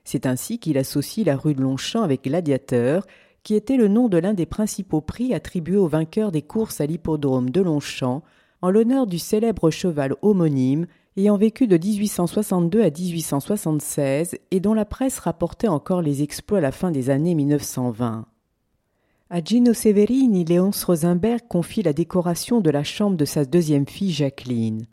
C'est 0.04 0.24
ainsi 0.24 0.58
qu'il 0.58 0.78
associe 0.78 1.26
la 1.26 1.36
rue 1.36 1.52
de 1.52 1.60
Longchamp 1.60 2.00
avec 2.00 2.24
Gladiateur, 2.24 3.06
qui 3.42 3.54
était 3.54 3.76
le 3.76 3.88
nom 3.88 4.08
de 4.08 4.16
l'un 4.16 4.32
des 4.32 4.46
principaux 4.46 5.02
prix 5.02 5.34
attribués 5.34 5.76
aux 5.76 5.88
vainqueurs 5.88 6.32
des 6.32 6.40
courses 6.40 6.80
à 6.80 6.86
l'hippodrome 6.86 7.50
de 7.50 7.60
Longchamp, 7.60 8.22
en 8.62 8.70
l'honneur 8.70 9.06
du 9.06 9.18
célèbre 9.18 9.70
cheval 9.70 10.14
homonyme 10.22 10.86
ayant 11.18 11.36
vécu 11.36 11.66
de 11.66 11.76
1862 11.76 12.80
à 12.80 12.90
1876 12.90 14.38
et 14.52 14.60
dont 14.60 14.72
la 14.72 14.84
presse 14.84 15.18
rapportait 15.18 15.66
encore 15.66 16.00
les 16.00 16.22
exploits 16.22 16.58
à 16.58 16.60
la 16.60 16.70
fin 16.70 16.92
des 16.92 17.10
années 17.10 17.34
1920. 17.34 18.24
À 19.28 19.44
Gino 19.44 19.74
Severini, 19.74 20.44
Léonce 20.44 20.84
Rosenberg 20.84 21.40
confie 21.48 21.82
la 21.82 21.92
décoration 21.92 22.60
de 22.60 22.70
la 22.70 22.84
chambre 22.84 23.16
de 23.16 23.24
sa 23.24 23.44
deuxième 23.44 23.88
fille 23.88 24.12
Jacqueline. 24.12 24.86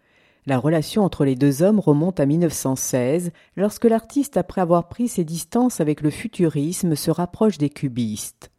La 0.47 0.57
relation 0.57 1.03
entre 1.03 1.25
les 1.25 1.35
deux 1.35 1.61
hommes 1.61 1.79
remonte 1.79 2.19
à 2.19 2.25
1916, 2.25 3.31
lorsque 3.55 3.85
l'artiste, 3.85 4.35
après 4.35 4.61
avoir 4.61 4.87
pris 4.87 5.07
ses 5.07 5.23
distances 5.23 5.79
avec 5.79 6.01
le 6.01 6.09
futurisme, 6.09 6.95
se 6.95 7.11
rapproche 7.11 7.59
des 7.59 7.69
cubistes. 7.69 8.49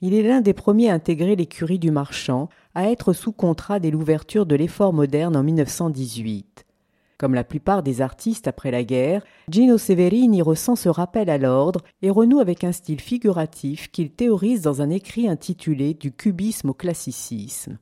Il 0.00 0.14
est 0.14 0.22
l'un 0.22 0.40
des 0.40 0.54
premiers 0.54 0.90
à 0.90 0.94
intégrer 0.94 1.34
l'écurie 1.34 1.80
du 1.80 1.90
marchand, 1.90 2.48
à 2.76 2.90
être 2.90 3.12
sous 3.12 3.32
contrat 3.32 3.80
dès 3.80 3.90
l'ouverture 3.90 4.46
de 4.46 4.54
l'effort 4.54 4.92
moderne 4.92 5.36
en 5.36 5.42
1918. 5.42 6.64
Comme 7.18 7.34
la 7.34 7.42
plupart 7.42 7.82
des 7.82 8.00
artistes 8.00 8.46
après 8.46 8.70
la 8.70 8.84
guerre, 8.84 9.24
Gino 9.50 9.76
Severini 9.76 10.40
ressent 10.40 10.76
ce 10.76 10.88
rappel 10.88 11.28
à 11.28 11.36
l'ordre 11.36 11.80
et 12.00 12.10
renoue 12.10 12.38
avec 12.38 12.62
un 12.62 12.70
style 12.70 13.00
figuratif 13.00 13.90
qu'il 13.90 14.10
théorise 14.10 14.62
dans 14.62 14.82
un 14.82 14.90
écrit 14.90 15.28
intitulé 15.28 15.94
Du 15.94 16.12
cubisme 16.12 16.70
au 16.70 16.74
classicisme. 16.74 17.78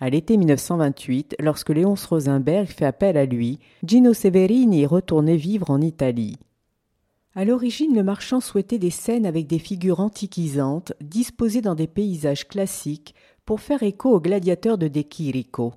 À 0.00 0.10
l'été 0.10 0.36
1928, 0.36 1.36
lorsque 1.38 1.70
Léonce 1.70 2.04
Rosenberg 2.06 2.66
fait 2.66 2.84
appel 2.84 3.16
à 3.16 3.24
lui, 3.24 3.60
Gino 3.84 4.12
Severini 4.12 4.82
est 4.82 4.86
retourné 4.86 5.36
vivre 5.36 5.70
en 5.70 5.80
Italie. 5.80 6.36
À 7.36 7.44
l'origine, 7.44 7.94
le 7.94 8.02
marchand 8.02 8.40
souhaitait 8.40 8.78
des 8.78 8.90
scènes 8.90 9.26
avec 9.26 9.46
des 9.46 9.60
figures 9.60 10.00
antiquisantes, 10.00 10.92
disposées 11.00 11.60
dans 11.60 11.76
des 11.76 11.86
paysages 11.86 12.48
classiques, 12.48 13.14
pour 13.44 13.60
faire 13.60 13.84
écho 13.84 14.10
aux 14.10 14.20
gladiateurs 14.20 14.76
de 14.76 14.88
De 14.88 15.02
Chirico. 15.02 15.72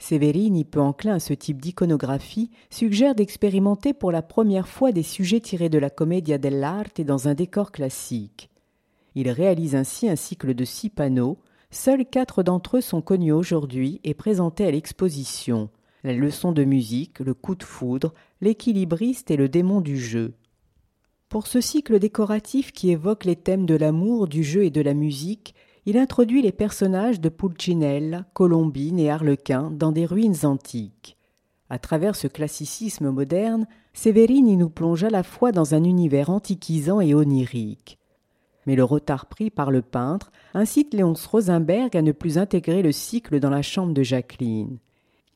Severini, 0.00 0.64
peu 0.64 0.80
enclin 0.80 1.14
à 1.14 1.20
ce 1.20 1.34
type 1.34 1.60
d'iconographie, 1.60 2.50
suggère 2.70 3.14
d'expérimenter 3.14 3.92
pour 3.92 4.10
la 4.10 4.22
première 4.22 4.66
fois 4.66 4.90
des 4.90 5.04
sujets 5.04 5.40
tirés 5.40 5.68
de 5.68 5.78
la 5.78 5.90
commedia 5.90 6.38
dell'arte 6.38 7.00
dans 7.00 7.28
un 7.28 7.34
décor 7.34 7.70
classique. 7.70 8.50
Il 9.14 9.30
réalise 9.30 9.76
ainsi 9.76 10.08
un 10.08 10.16
cycle 10.16 10.54
de 10.54 10.64
six 10.64 10.90
panneaux. 10.90 11.38
Seuls 11.70 12.06
quatre 12.06 12.42
d'entre 12.42 12.78
eux 12.78 12.80
sont 12.80 13.02
connus 13.02 13.32
aujourd'hui 13.32 14.00
et 14.02 14.14
présentés 14.14 14.66
à 14.66 14.70
l'exposition 14.72 15.70
la 16.02 16.12
leçon 16.12 16.52
de 16.52 16.64
musique, 16.64 17.18
le 17.20 17.34
coup 17.34 17.54
de 17.54 17.62
foudre, 17.62 18.14
l'équilibriste 18.40 19.30
et 19.30 19.36
le 19.36 19.48
démon 19.48 19.80
du 19.80 19.98
jeu. 19.98 20.34
Pour 21.28 21.46
ce 21.46 21.60
cycle 21.60 21.98
décoratif 21.98 22.72
qui 22.72 22.90
évoque 22.90 23.24
les 23.24 23.36
thèmes 23.36 23.66
de 23.66 23.76
l'amour, 23.76 24.26
du 24.26 24.42
jeu 24.42 24.64
et 24.64 24.70
de 24.70 24.80
la 24.80 24.94
musique, 24.94 25.54
il 25.86 25.96
introduit 25.96 26.42
les 26.42 26.52
personnages 26.52 27.20
de 27.20 27.28
Pulcinella, 27.28 28.26
Colombine 28.34 28.98
et 28.98 29.10
Harlequin 29.10 29.70
dans 29.70 29.92
des 29.92 30.06
ruines 30.06 30.44
antiques. 30.44 31.16
À 31.68 31.78
travers 31.78 32.16
ce 32.16 32.26
classicisme 32.26 33.10
moderne, 33.10 33.66
Sévérine 33.94 34.58
nous 34.58 34.70
plonge 34.70 35.04
à 35.04 35.10
la 35.10 35.22
fois 35.22 35.52
dans 35.52 35.74
un 35.74 35.84
univers 35.84 36.30
antiquisant 36.30 37.00
et 37.00 37.14
onirique. 37.14 37.98
Mais 38.66 38.76
le 38.76 38.84
retard 38.84 39.26
pris 39.26 39.50
par 39.50 39.70
le 39.70 39.80
peintre 39.80 40.30
incite 40.52 40.92
Léonce 40.92 41.26
Rosenberg 41.26 41.96
à 41.96 42.02
ne 42.02 42.12
plus 42.12 42.38
intégrer 42.38 42.82
le 42.82 42.92
cycle 42.92 43.40
dans 43.40 43.50
la 43.50 43.62
chambre 43.62 43.94
de 43.94 44.02
Jacqueline. 44.02 44.78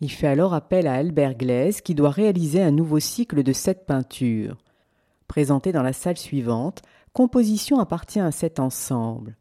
Il 0.01 0.11
fait 0.11 0.27
alors 0.27 0.55
appel 0.55 0.87
à 0.87 0.95
Albert 0.95 1.35
Glaise 1.35 1.81
qui 1.81 1.95
doit 1.95 2.11
réaliser 2.11 2.63
un 2.63 2.73
nouveau 2.73 2.99
cycle 2.99 3.43
de 3.43 3.53
sept 3.53 3.87
peintures. 3.87 4.59
Présenté 5.29 5.73
dans 5.73 5.83
la 5.83 5.93
salle 5.93 6.19
suivante, 6.19 6.83
composition 7.13 7.79
appartient 7.79 8.21
à 8.21 8.31
cet 8.31 8.61
ensemble. 8.61 9.37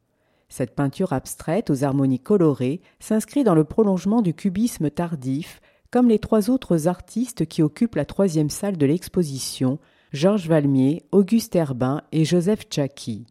Cette 0.55 0.75
peinture 0.75 1.13
abstraite 1.13 1.72
aux 1.72 1.83
harmonies 1.83 2.19
colorées 2.19 2.81
s'inscrit 3.00 3.43
dans 3.43 3.55
le 3.55 3.63
prolongement 3.63 4.22
du 4.22 4.36
cubisme 4.36 4.91
tardif, 4.91 5.60
comme 5.89 6.10
les 6.10 6.19
trois 6.19 6.51
autres 6.51 6.88
artistes 6.88 7.48
qui 7.48 7.63
occupent 7.63 7.95
la 7.95 8.05
troisième 8.05 8.51
salle 8.51 8.77
de 8.77 8.86
l'exposition, 8.86 9.79
Georges 10.12 10.48
Valmier, 10.48 11.01
Auguste 11.12 11.55
Herbin 11.55 12.03
et 12.12 12.24
Joseph 12.24 12.65
Tchaki. 12.69 13.25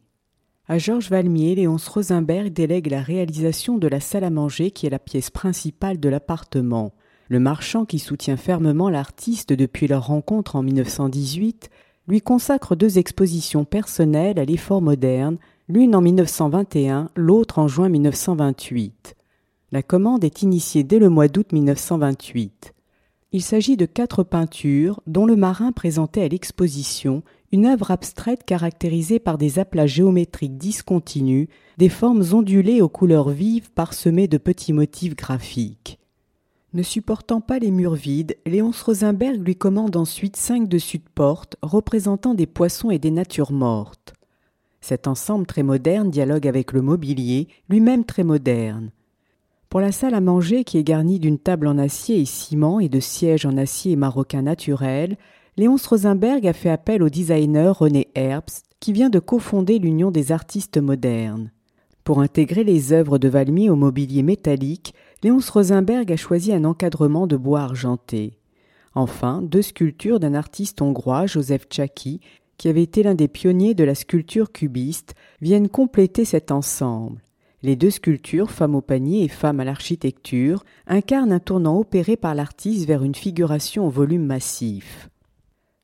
À 0.66 0.78
Georges 0.78 1.10
Valmier, 1.10 1.54
Léonce 1.54 1.86
Rosenberg 1.86 2.52
délègue 2.52 2.90
la 2.90 3.02
réalisation 3.02 3.78
de 3.78 3.86
la 3.86 4.00
salle 4.00 4.24
à 4.24 4.30
manger 4.30 4.72
qui 4.72 4.86
est 4.86 4.90
la 4.90 4.98
pièce 4.98 5.30
principale 5.30 6.00
de 6.00 6.08
l'appartement. 6.08 6.92
Le 7.28 7.38
marchand 7.38 7.84
qui 7.84 8.00
soutient 8.00 8.36
fermement 8.36 8.90
l'artiste 8.90 9.52
depuis 9.52 9.86
leur 9.86 10.08
rencontre 10.08 10.56
en 10.56 10.64
1918 10.64 11.70
lui 12.08 12.20
consacre 12.20 12.74
deux 12.74 12.98
expositions 12.98 13.64
personnelles 13.64 14.40
à 14.40 14.44
l'effort 14.44 14.82
moderne 14.82 15.38
l'une 15.72 15.96
en 15.96 16.02
1921, 16.02 17.08
l'autre 17.16 17.58
en 17.58 17.66
juin 17.66 17.88
1928. 17.88 19.16
La 19.70 19.82
commande 19.82 20.22
est 20.22 20.42
initiée 20.42 20.84
dès 20.84 20.98
le 20.98 21.08
mois 21.08 21.28
d'août 21.28 21.50
1928. 21.50 22.74
Il 23.32 23.40
s'agit 23.40 23.78
de 23.78 23.86
quatre 23.86 24.22
peintures 24.22 25.00
dont 25.06 25.24
le 25.24 25.34
marin 25.34 25.72
présentait 25.72 26.24
à 26.24 26.28
l'exposition 26.28 27.22
une 27.52 27.64
œuvre 27.64 27.90
abstraite 27.90 28.44
caractérisée 28.44 29.18
par 29.18 29.38
des 29.38 29.58
aplats 29.58 29.86
géométriques 29.86 30.58
discontinus, 30.58 31.48
des 31.78 31.88
formes 31.88 32.24
ondulées 32.34 32.82
aux 32.82 32.90
couleurs 32.90 33.30
vives 33.30 33.70
parsemées 33.70 34.28
de 34.28 34.36
petits 34.36 34.74
motifs 34.74 35.16
graphiques. 35.16 35.98
Ne 36.74 36.82
supportant 36.82 37.40
pas 37.40 37.58
les 37.58 37.70
murs 37.70 37.94
vides, 37.94 38.36
Léonce 38.44 38.82
Rosenberg 38.82 39.40
lui 39.42 39.56
commande 39.56 39.96
ensuite 39.96 40.36
cinq 40.36 40.68
dessus 40.68 40.98
de 40.98 41.08
porte 41.14 41.56
représentant 41.62 42.34
des 42.34 42.46
poissons 42.46 42.90
et 42.90 42.98
des 42.98 43.10
natures 43.10 43.52
mortes. 43.52 44.12
Cet 44.82 45.06
ensemble 45.06 45.46
très 45.46 45.62
moderne 45.62 46.10
dialogue 46.10 46.46
avec 46.46 46.72
le 46.72 46.82
mobilier, 46.82 47.48
lui-même 47.70 48.04
très 48.04 48.24
moderne. 48.24 48.90
Pour 49.70 49.80
la 49.80 49.92
salle 49.92 50.12
à 50.12 50.20
manger 50.20 50.64
qui 50.64 50.76
est 50.76 50.84
garnie 50.84 51.18
d'une 51.18 51.38
table 51.38 51.66
en 51.66 51.78
acier 51.78 52.20
et 52.20 52.26
ciment 52.26 52.78
et 52.78 52.90
de 52.90 53.00
sièges 53.00 53.46
en 53.46 53.56
acier 53.56 53.92
et 53.92 53.96
maroquin 53.96 54.42
naturel, 54.42 55.16
Léonce 55.56 55.86
Rosenberg 55.86 56.46
a 56.46 56.52
fait 56.52 56.68
appel 56.68 57.02
au 57.02 57.08
designer 57.08 57.78
René 57.78 58.08
Herbst, 58.14 58.66
qui 58.80 58.92
vient 58.92 59.08
de 59.08 59.20
cofonder 59.20 59.78
l'Union 59.78 60.10
des 60.10 60.32
artistes 60.32 60.78
modernes. 60.78 61.52
Pour 62.04 62.20
intégrer 62.20 62.64
les 62.64 62.92
œuvres 62.92 63.18
de 63.18 63.28
Valmy 63.28 63.70
au 63.70 63.76
mobilier 63.76 64.24
métallique, 64.24 64.94
Léonce 65.22 65.48
Rosenberg 65.50 66.10
a 66.10 66.16
choisi 66.16 66.52
un 66.52 66.64
encadrement 66.64 67.28
de 67.28 67.36
bois 67.36 67.60
argenté. 67.60 68.40
Enfin, 68.94 69.40
deux 69.42 69.62
sculptures 69.62 70.20
d'un 70.20 70.34
artiste 70.34 70.82
hongrois, 70.82 71.26
Joseph 71.26 71.66
Tchaki, 71.70 72.20
qui 72.58 72.68
avait 72.68 72.82
été 72.82 73.02
l'un 73.02 73.14
des 73.14 73.28
pionniers 73.28 73.74
de 73.74 73.84
la 73.84 73.94
sculpture 73.94 74.52
cubiste, 74.52 75.14
viennent 75.40 75.68
compléter 75.68 76.24
cet 76.24 76.50
ensemble. 76.50 77.20
Les 77.62 77.76
deux 77.76 77.90
sculptures, 77.90 78.50
Femme 78.50 78.74
au 78.74 78.80
panier 78.80 79.22
et 79.22 79.28
Femme 79.28 79.60
à 79.60 79.64
l'architecture, 79.64 80.64
incarnent 80.86 81.32
un 81.32 81.38
tournant 81.38 81.78
opéré 81.78 82.16
par 82.16 82.34
l'artiste 82.34 82.86
vers 82.86 83.04
une 83.04 83.14
figuration 83.14 83.86
au 83.86 83.90
volume 83.90 84.26
massif. 84.26 85.08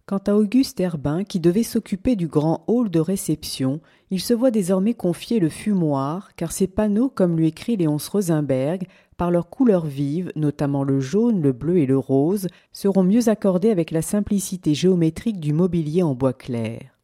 Quant 0.09 0.23
à 0.27 0.35
Auguste 0.37 0.81
Herbin, 0.81 1.23
qui 1.23 1.39
devait 1.39 1.63
s'occuper 1.63 2.17
du 2.17 2.29
grand 2.29 2.65
hall 2.67 2.89
de 2.89 2.99
réception, 2.99 3.83
il 4.11 4.21
se 4.21 4.33
voit 4.33 4.51
désormais 4.51 4.95
confier 4.95 5.39
le 5.39 5.51
fumoir, 5.51 6.35
car 6.35 6.51
ses 6.51 6.67
panneaux, 6.67 7.11
comme 7.11 7.37
lui 7.37 7.47
écrit 7.47 7.77
Léonce 7.77 8.09
Rosenberg, 8.09 8.87
par 9.19 9.31
leurs 9.31 9.51
couleurs 9.51 9.85
vives, 9.85 10.33
notamment 10.35 10.83
le 10.83 10.99
jaune, 10.99 11.43
le 11.43 11.53
bleu 11.53 11.77
et 11.77 11.85
le 11.85 11.99
rose, 11.99 12.47
seront 12.73 13.03
mieux 13.03 13.29
accordés 13.29 13.69
avec 13.69 13.91
la 13.91 14.01
simplicité 14.01 14.73
géométrique 14.73 15.41
du 15.41 15.53
mobilier 15.53 16.03
en 16.03 16.15
bois 16.15 16.33
clair. 16.33 16.99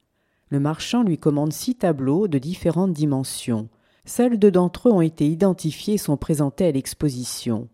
Le 0.48 0.58
marchand 0.58 1.02
lui 1.02 1.18
commande 1.18 1.52
six 1.52 1.74
tableaux 1.74 2.26
de 2.26 2.38
différentes 2.38 2.94
dimensions. 2.94 3.68
Seuls 4.06 4.38
deux 4.38 4.50
d'entre 4.50 4.88
eux 4.88 4.92
ont 4.92 5.02
été 5.02 5.28
identifiés 5.28 5.94
et 5.94 5.98
sont 5.98 6.16
présentés 6.16 6.68
à 6.68 6.72
l'exposition. 6.72 7.68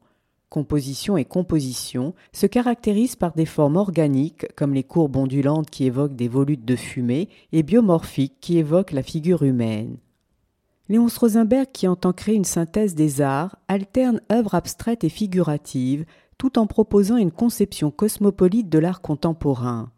Composition 0.50 1.16
et 1.16 1.24
composition 1.24 2.12
se 2.32 2.46
caractérisent 2.46 3.14
par 3.14 3.34
des 3.34 3.46
formes 3.46 3.76
organiques 3.76 4.48
comme 4.56 4.74
les 4.74 4.82
courbes 4.82 5.16
ondulantes 5.16 5.70
qui 5.70 5.84
évoquent 5.84 6.16
des 6.16 6.26
volutes 6.26 6.64
de 6.64 6.74
fumée 6.74 7.28
et 7.52 7.62
biomorphiques 7.62 8.38
qui 8.40 8.58
évoquent 8.58 8.90
la 8.90 9.04
figure 9.04 9.44
humaine. 9.44 9.98
Léonce 10.88 11.18
Rosenberg, 11.18 11.68
qui 11.72 11.86
entend 11.86 12.12
créer 12.12 12.34
une 12.34 12.44
synthèse 12.44 12.96
des 12.96 13.20
arts, 13.20 13.54
alterne 13.68 14.20
œuvres 14.32 14.56
abstraites 14.56 15.04
et 15.04 15.08
figuratives, 15.08 16.04
tout 16.36 16.58
en 16.58 16.66
proposant 16.66 17.16
une 17.16 17.30
conception 17.30 17.92
cosmopolite 17.92 18.68
de 18.68 18.80
l'art 18.80 19.02
contemporain. 19.02 19.92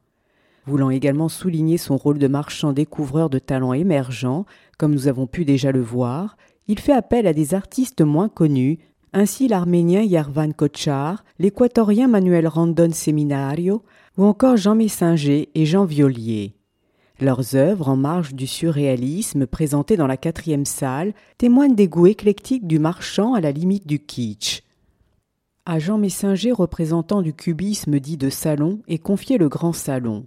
Voulant 0.66 0.90
également 0.90 1.30
souligner 1.30 1.78
son 1.78 1.96
rôle 1.96 2.18
de 2.18 2.28
marchand 2.28 2.74
découvreur 2.74 3.30
de 3.30 3.38
talents 3.38 3.72
émergents, 3.72 4.44
comme 4.76 4.92
nous 4.92 5.08
avons 5.08 5.26
pu 5.26 5.46
déjà 5.46 5.72
le 5.72 5.80
voir, 5.80 6.36
il 6.68 6.78
fait 6.78 6.92
appel 6.92 7.26
à 7.26 7.32
des 7.32 7.54
artistes 7.54 8.02
moins 8.02 8.28
connus, 8.28 8.78
ainsi 9.12 9.48
l'arménien 9.48 10.02
Yarvan 10.02 10.52
Kochar, 10.52 11.24
l'équatorien 11.38 12.08
Manuel 12.08 12.46
Randon 12.46 12.90
Seminario, 12.92 13.82
ou 14.16 14.24
encore 14.24 14.56
Jean 14.56 14.74
Messinger 14.74 15.48
et 15.54 15.66
Jean 15.66 15.84
Violier. 15.84 16.54
Leurs 17.20 17.54
œuvres, 17.54 17.88
en 17.88 17.96
marge 17.96 18.34
du 18.34 18.46
surréalisme, 18.46 19.46
présentées 19.46 19.96
dans 19.96 20.06
la 20.06 20.16
quatrième 20.16 20.64
salle, 20.64 21.14
témoignent 21.38 21.74
des 21.74 21.88
goûts 21.88 22.06
éclectiques 22.06 22.66
du 22.66 22.78
marchand 22.78 23.34
à 23.34 23.40
la 23.40 23.52
limite 23.52 23.86
du 23.86 24.00
kitsch. 24.00 24.62
À 25.64 25.78
Jean 25.78 25.98
Messinger, 25.98 26.50
représentant 26.50 27.22
du 27.22 27.34
cubisme 27.34 28.00
dit 28.00 28.16
de 28.16 28.30
salon, 28.30 28.80
est 28.88 28.98
confié 28.98 29.38
le 29.38 29.48
grand 29.48 29.72
salon. 29.72 30.24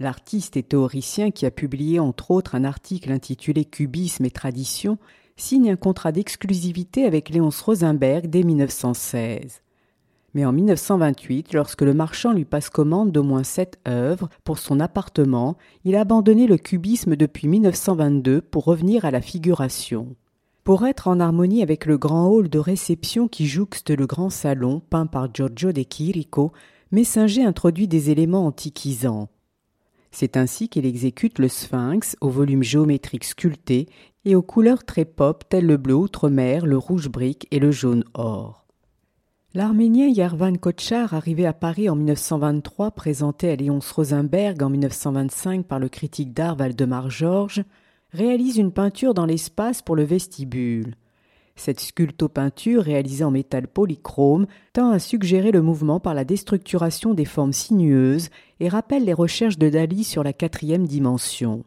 L'artiste 0.00 0.56
et 0.56 0.64
théoricien 0.64 1.30
qui 1.30 1.46
a 1.46 1.52
publié 1.52 2.00
entre 2.00 2.32
autres 2.32 2.56
un 2.56 2.64
article 2.64 3.12
intitulé 3.12 3.64
Cubisme 3.64 4.24
et 4.24 4.30
tradition 4.32 4.98
signe 5.42 5.72
un 5.72 5.76
contrat 5.76 6.12
d'exclusivité 6.12 7.04
avec 7.04 7.28
Léonce 7.28 7.60
Rosenberg 7.60 8.28
dès 8.28 8.44
1916. 8.44 9.60
Mais 10.34 10.44
en 10.44 10.52
1928, 10.52 11.52
lorsque 11.52 11.82
le 11.82 11.92
marchand 11.92 12.32
lui 12.32 12.44
passe 12.44 12.70
commande 12.70 13.10
d'au 13.10 13.24
moins 13.24 13.42
sept 13.42 13.78
œuvres 13.86 14.30
pour 14.44 14.58
son 14.58 14.78
appartement, 14.78 15.58
il 15.84 15.96
a 15.96 16.02
abandonné 16.02 16.46
le 16.46 16.56
cubisme 16.56 17.16
depuis 17.16 17.48
1922 17.48 18.40
pour 18.40 18.64
revenir 18.64 19.04
à 19.04 19.10
la 19.10 19.20
figuration. 19.20 20.14
Pour 20.62 20.86
être 20.86 21.08
en 21.08 21.18
harmonie 21.18 21.62
avec 21.62 21.86
le 21.86 21.98
grand 21.98 22.28
hall 22.28 22.48
de 22.48 22.60
réception 22.60 23.26
qui 23.26 23.46
jouxte 23.46 23.90
le 23.90 24.06
grand 24.06 24.30
salon 24.30 24.80
peint 24.90 25.06
par 25.06 25.34
Giorgio 25.34 25.72
de 25.72 25.82
Chirico, 25.82 26.52
Messinger 26.92 27.44
introduit 27.44 27.88
des 27.88 28.10
éléments 28.10 28.46
antiquisants. 28.46 29.28
C'est 30.12 30.36
ainsi 30.36 30.68
qu'il 30.68 30.84
exécute 30.84 31.38
le 31.38 31.48
sphinx 31.48 32.16
au 32.20 32.28
volume 32.28 32.62
géométrique 32.62 33.24
sculpté 33.24 33.88
et 34.24 34.34
aux 34.34 34.42
couleurs 34.42 34.84
très 34.84 35.04
pop 35.04 35.44
telles 35.48 35.66
le 35.66 35.76
bleu 35.76 35.94
outre-mer, 35.94 36.66
le 36.66 36.78
rouge 36.78 37.08
brique 37.08 37.46
et 37.50 37.58
le 37.58 37.70
jaune 37.70 38.04
or. 38.14 38.62
L'Arménien 39.54 40.08
Yervan 40.08 40.54
Kochar, 40.54 41.12
arrivé 41.12 41.44
à 41.44 41.52
Paris 41.52 41.90
en 41.90 41.94
1923, 41.94 42.92
présenté 42.92 43.50
à 43.50 43.56
Léonce 43.56 43.90
Rosenberg 43.92 44.62
en 44.62 44.70
1925 44.70 45.66
par 45.66 45.78
le 45.78 45.90
critique 45.90 46.32
d'art 46.32 46.56
Valdemar 46.56 47.10
Georges, 47.10 47.62
réalise 48.12 48.56
une 48.56 48.72
peinture 48.72 49.12
dans 49.12 49.26
l'espace 49.26 49.82
pour 49.82 49.94
le 49.94 50.04
vestibule. 50.04 50.94
Cette 51.54 51.80
sculpto-peinture, 51.80 52.82
réalisée 52.82 53.24
en 53.24 53.30
métal 53.30 53.68
polychrome, 53.68 54.46
tend 54.72 54.90
à 54.90 54.98
suggérer 54.98 55.52
le 55.52 55.60
mouvement 55.60 56.00
par 56.00 56.14
la 56.14 56.24
déstructuration 56.24 57.12
des 57.12 57.26
formes 57.26 57.52
sinueuses 57.52 58.30
et 58.58 58.70
rappelle 58.70 59.04
les 59.04 59.12
recherches 59.12 59.58
de 59.58 59.68
Dali 59.68 60.02
sur 60.02 60.24
la 60.24 60.32
quatrième 60.32 60.86
dimension. 60.86 61.64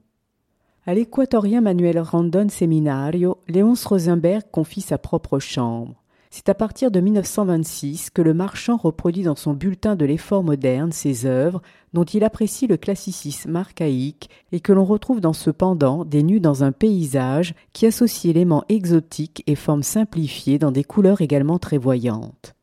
À 0.87 0.93
l'équatorien 0.93 1.61
Manuel 1.61 1.97
Randon 1.99 2.47
Seminario, 2.47 3.39
Léonce 3.47 3.83
Rosenberg 3.85 4.43
confie 4.51 4.81
sa 4.81 4.99
propre 4.99 5.39
chambre. 5.39 5.95
C'est 6.29 6.47
à 6.47 6.53
partir 6.53 6.91
de 6.91 6.99
1926 6.99 8.11
que 8.11 8.21
le 8.21 8.35
marchand 8.35 8.77
reproduit 8.77 9.23
dans 9.23 9.35
son 9.35 9.53
bulletin 9.53 9.95
de 9.95 10.05
l'effort 10.05 10.43
moderne 10.43 10.91
ses 10.91 11.25
œuvres 11.25 11.63
dont 11.93 12.03
il 12.03 12.23
apprécie 12.23 12.67
le 12.67 12.77
classicisme 12.77 13.55
archaïque 13.55 14.29
et 14.51 14.59
que 14.59 14.73
l'on 14.73 14.85
retrouve 14.85 15.21
dans 15.21 15.33
ce 15.33 15.49
pendant 15.49 16.05
des 16.05 16.21
nus 16.21 16.39
dans 16.39 16.63
un 16.63 16.71
paysage 16.71 17.55
qui 17.73 17.87
associe 17.87 18.29
éléments 18.29 18.63
exotiques 18.69 19.41
et 19.47 19.55
formes 19.55 19.81
simplifiées 19.81 20.59
dans 20.59 20.71
des 20.71 20.83
couleurs 20.83 21.21
également 21.21 21.57
très 21.57 21.79
voyantes. 21.79 22.53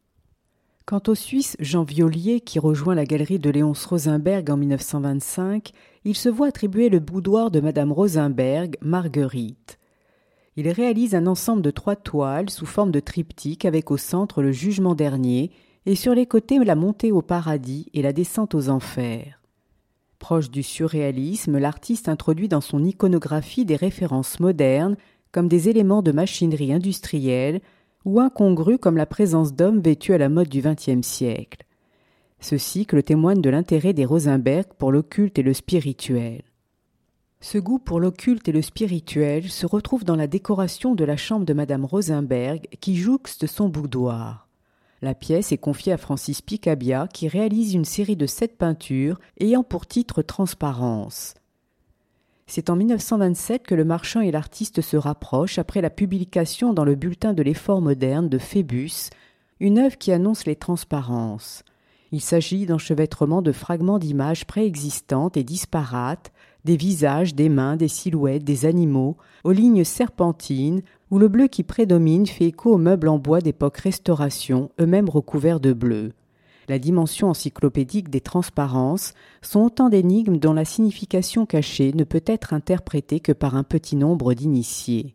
Quant 0.84 1.02
au 1.08 1.14
Suisse 1.14 1.56
Jean 1.58 1.84
Violier, 1.84 2.40
qui 2.40 2.58
rejoint 2.58 2.94
la 2.94 3.04
galerie 3.04 3.38
de 3.38 3.50
Léonce 3.50 3.84
Rosenberg 3.84 4.48
en 4.50 4.56
1925, 4.56 5.72
il 6.04 6.16
se 6.16 6.28
voit 6.28 6.48
attribuer 6.48 6.88
le 6.88 6.98
boudoir 6.98 7.50
de 7.50 7.60
Madame 7.60 7.92
Rosenberg, 7.92 8.76
Marguerite. 8.80 9.78
Il 10.56 10.68
réalise 10.68 11.14
un 11.14 11.26
ensemble 11.26 11.62
de 11.62 11.70
trois 11.70 11.96
toiles 11.96 12.50
sous 12.50 12.66
forme 12.66 12.90
de 12.90 13.00
triptyque 13.00 13.64
avec 13.64 13.90
au 13.90 13.96
centre 13.96 14.42
le 14.42 14.52
jugement 14.52 14.94
dernier 14.94 15.50
et 15.86 15.94
sur 15.94 16.14
les 16.14 16.26
côtés 16.26 16.58
la 16.58 16.74
montée 16.74 17.12
au 17.12 17.22
paradis 17.22 17.88
et 17.94 18.02
la 18.02 18.12
descente 18.12 18.54
aux 18.54 18.68
enfers. 18.68 19.40
Proche 20.18 20.50
du 20.50 20.62
surréalisme, 20.62 21.58
l'artiste 21.58 22.08
introduit 22.08 22.48
dans 22.48 22.60
son 22.60 22.84
iconographie 22.84 23.64
des 23.64 23.76
références 23.76 24.40
modernes 24.40 24.96
comme 25.32 25.48
des 25.48 25.68
éléments 25.68 26.02
de 26.02 26.12
machinerie 26.12 26.72
industrielle 26.72 27.60
ou 28.04 28.20
incongrus 28.20 28.78
comme 28.80 28.96
la 28.96 29.06
présence 29.06 29.54
d'hommes 29.54 29.80
vêtus 29.80 30.12
à 30.12 30.18
la 30.18 30.28
mode 30.28 30.48
du 30.48 30.60
XXe 30.60 31.06
siècle. 31.06 31.64
Ce 32.42 32.58
cycle 32.58 33.04
témoigne 33.04 33.40
de 33.40 33.50
l'intérêt 33.50 33.92
des 33.92 34.04
Rosenberg 34.04 34.66
pour 34.76 34.90
l'occulte 34.90 35.38
et 35.38 35.44
le 35.44 35.54
spirituel. 35.54 36.42
Ce 37.40 37.56
goût 37.56 37.78
pour 37.78 38.00
l'occulte 38.00 38.48
et 38.48 38.52
le 38.52 38.62
spirituel 38.62 39.48
se 39.48 39.64
retrouve 39.64 40.02
dans 40.02 40.16
la 40.16 40.26
décoration 40.26 40.96
de 40.96 41.04
la 41.04 41.16
chambre 41.16 41.46
de 41.46 41.52
Madame 41.52 41.84
Rosenberg 41.84 42.66
qui 42.80 42.96
jouxte 42.96 43.46
son 43.46 43.68
boudoir. 43.68 44.48
La 45.02 45.14
pièce 45.14 45.52
est 45.52 45.58
confiée 45.58 45.92
à 45.92 45.96
Francis 45.96 46.42
Picabia 46.42 47.06
qui 47.06 47.28
réalise 47.28 47.74
une 47.74 47.84
série 47.84 48.16
de 48.16 48.26
sept 48.26 48.58
peintures 48.58 49.20
ayant 49.38 49.62
pour 49.62 49.86
titre 49.86 50.20
Transparence. 50.20 51.34
C'est 52.48 52.70
en 52.70 52.76
1927 52.76 53.62
que 53.62 53.76
le 53.76 53.84
marchand 53.84 54.20
et 54.20 54.32
l'artiste 54.32 54.80
se 54.80 54.96
rapprochent 54.96 55.60
après 55.60 55.80
la 55.80 55.90
publication 55.90 56.72
dans 56.72 56.84
le 56.84 56.96
bulletin 56.96 57.34
de 57.34 57.42
l'effort 57.44 57.80
moderne 57.80 58.28
de 58.28 58.38
Phébus, 58.38 59.10
une 59.60 59.78
œuvre 59.78 59.96
qui 59.96 60.10
annonce 60.10 60.44
les 60.44 60.56
transparences. 60.56 61.62
Il 62.14 62.20
s'agit 62.20 62.66
d'enchevêtrements 62.66 63.40
de 63.40 63.52
fragments 63.52 63.98
d'images 63.98 64.44
préexistantes 64.44 65.38
et 65.38 65.44
disparates, 65.44 66.30
des 66.66 66.76
visages, 66.76 67.34
des 67.34 67.48
mains, 67.48 67.76
des 67.76 67.88
silhouettes, 67.88 68.44
des 68.44 68.66
animaux, 68.66 69.16
aux 69.44 69.52
lignes 69.52 69.82
serpentines, 69.82 70.82
où 71.10 71.18
le 71.18 71.28
bleu 71.28 71.48
qui 71.48 71.62
prédomine 71.62 72.26
fait 72.26 72.44
écho 72.44 72.74
aux 72.74 72.78
meubles 72.78 73.08
en 73.08 73.18
bois 73.18 73.40
d'époque 73.40 73.78
restauration, 73.78 74.70
eux-mêmes 74.78 75.08
recouverts 75.08 75.58
de 75.58 75.72
bleu. 75.72 76.12
La 76.68 76.78
dimension 76.78 77.30
encyclopédique 77.30 78.10
des 78.10 78.20
transparences 78.20 79.14
sont 79.40 79.60
autant 79.60 79.88
d'énigmes 79.88 80.36
dont 80.36 80.52
la 80.52 80.66
signification 80.66 81.46
cachée 81.46 81.92
ne 81.94 82.04
peut 82.04 82.22
être 82.26 82.52
interprétée 82.52 83.20
que 83.20 83.32
par 83.32 83.56
un 83.56 83.64
petit 83.64 83.96
nombre 83.96 84.34
d'initiés. 84.34 85.14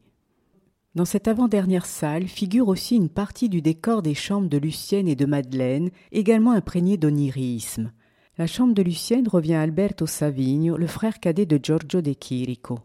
Dans 0.95 1.05
cette 1.05 1.27
avant-dernière 1.27 1.85
salle 1.85 2.27
figure 2.27 2.67
aussi 2.69 2.95
une 2.95 3.09
partie 3.09 3.49
du 3.49 3.61
décor 3.61 4.01
des 4.01 4.15
chambres 4.15 4.49
de 4.49 4.57
Lucienne 4.57 5.07
et 5.07 5.15
de 5.15 5.25
Madeleine, 5.25 5.91
également 6.11 6.51
imprégnée 6.51 6.97
d'onirisme. 6.97 7.91
La 8.37 8.47
chambre 8.47 8.73
de 8.73 8.81
Lucienne 8.81 9.27
revient 9.27 9.55
à 9.55 9.61
Alberto 9.61 10.05
Savigno, 10.05 10.77
le 10.77 10.87
frère 10.87 11.19
cadet 11.19 11.45
de 11.45 11.59
Giorgio 11.61 12.01
de 12.01 12.13
Chirico. 12.13 12.79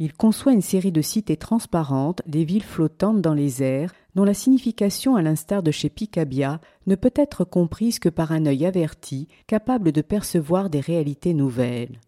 Il 0.00 0.12
conçoit 0.12 0.52
une 0.52 0.62
série 0.62 0.92
de 0.92 1.02
cités 1.02 1.36
transparentes, 1.36 2.22
des 2.26 2.44
villes 2.44 2.62
flottantes 2.62 3.20
dans 3.20 3.34
les 3.34 3.62
airs, 3.64 3.92
dont 4.14 4.22
la 4.22 4.34
signification, 4.34 5.16
à 5.16 5.22
l'instar 5.22 5.64
de 5.64 5.72
chez 5.72 5.88
Picabia, 5.88 6.60
ne 6.86 6.94
peut 6.94 7.14
être 7.16 7.44
comprise 7.44 7.98
que 7.98 8.08
par 8.08 8.30
un 8.30 8.46
œil 8.46 8.64
averti, 8.64 9.26
capable 9.48 9.90
de 9.90 10.02
percevoir 10.02 10.70
des 10.70 10.80
réalités 10.80 11.34
nouvelles. 11.34 11.98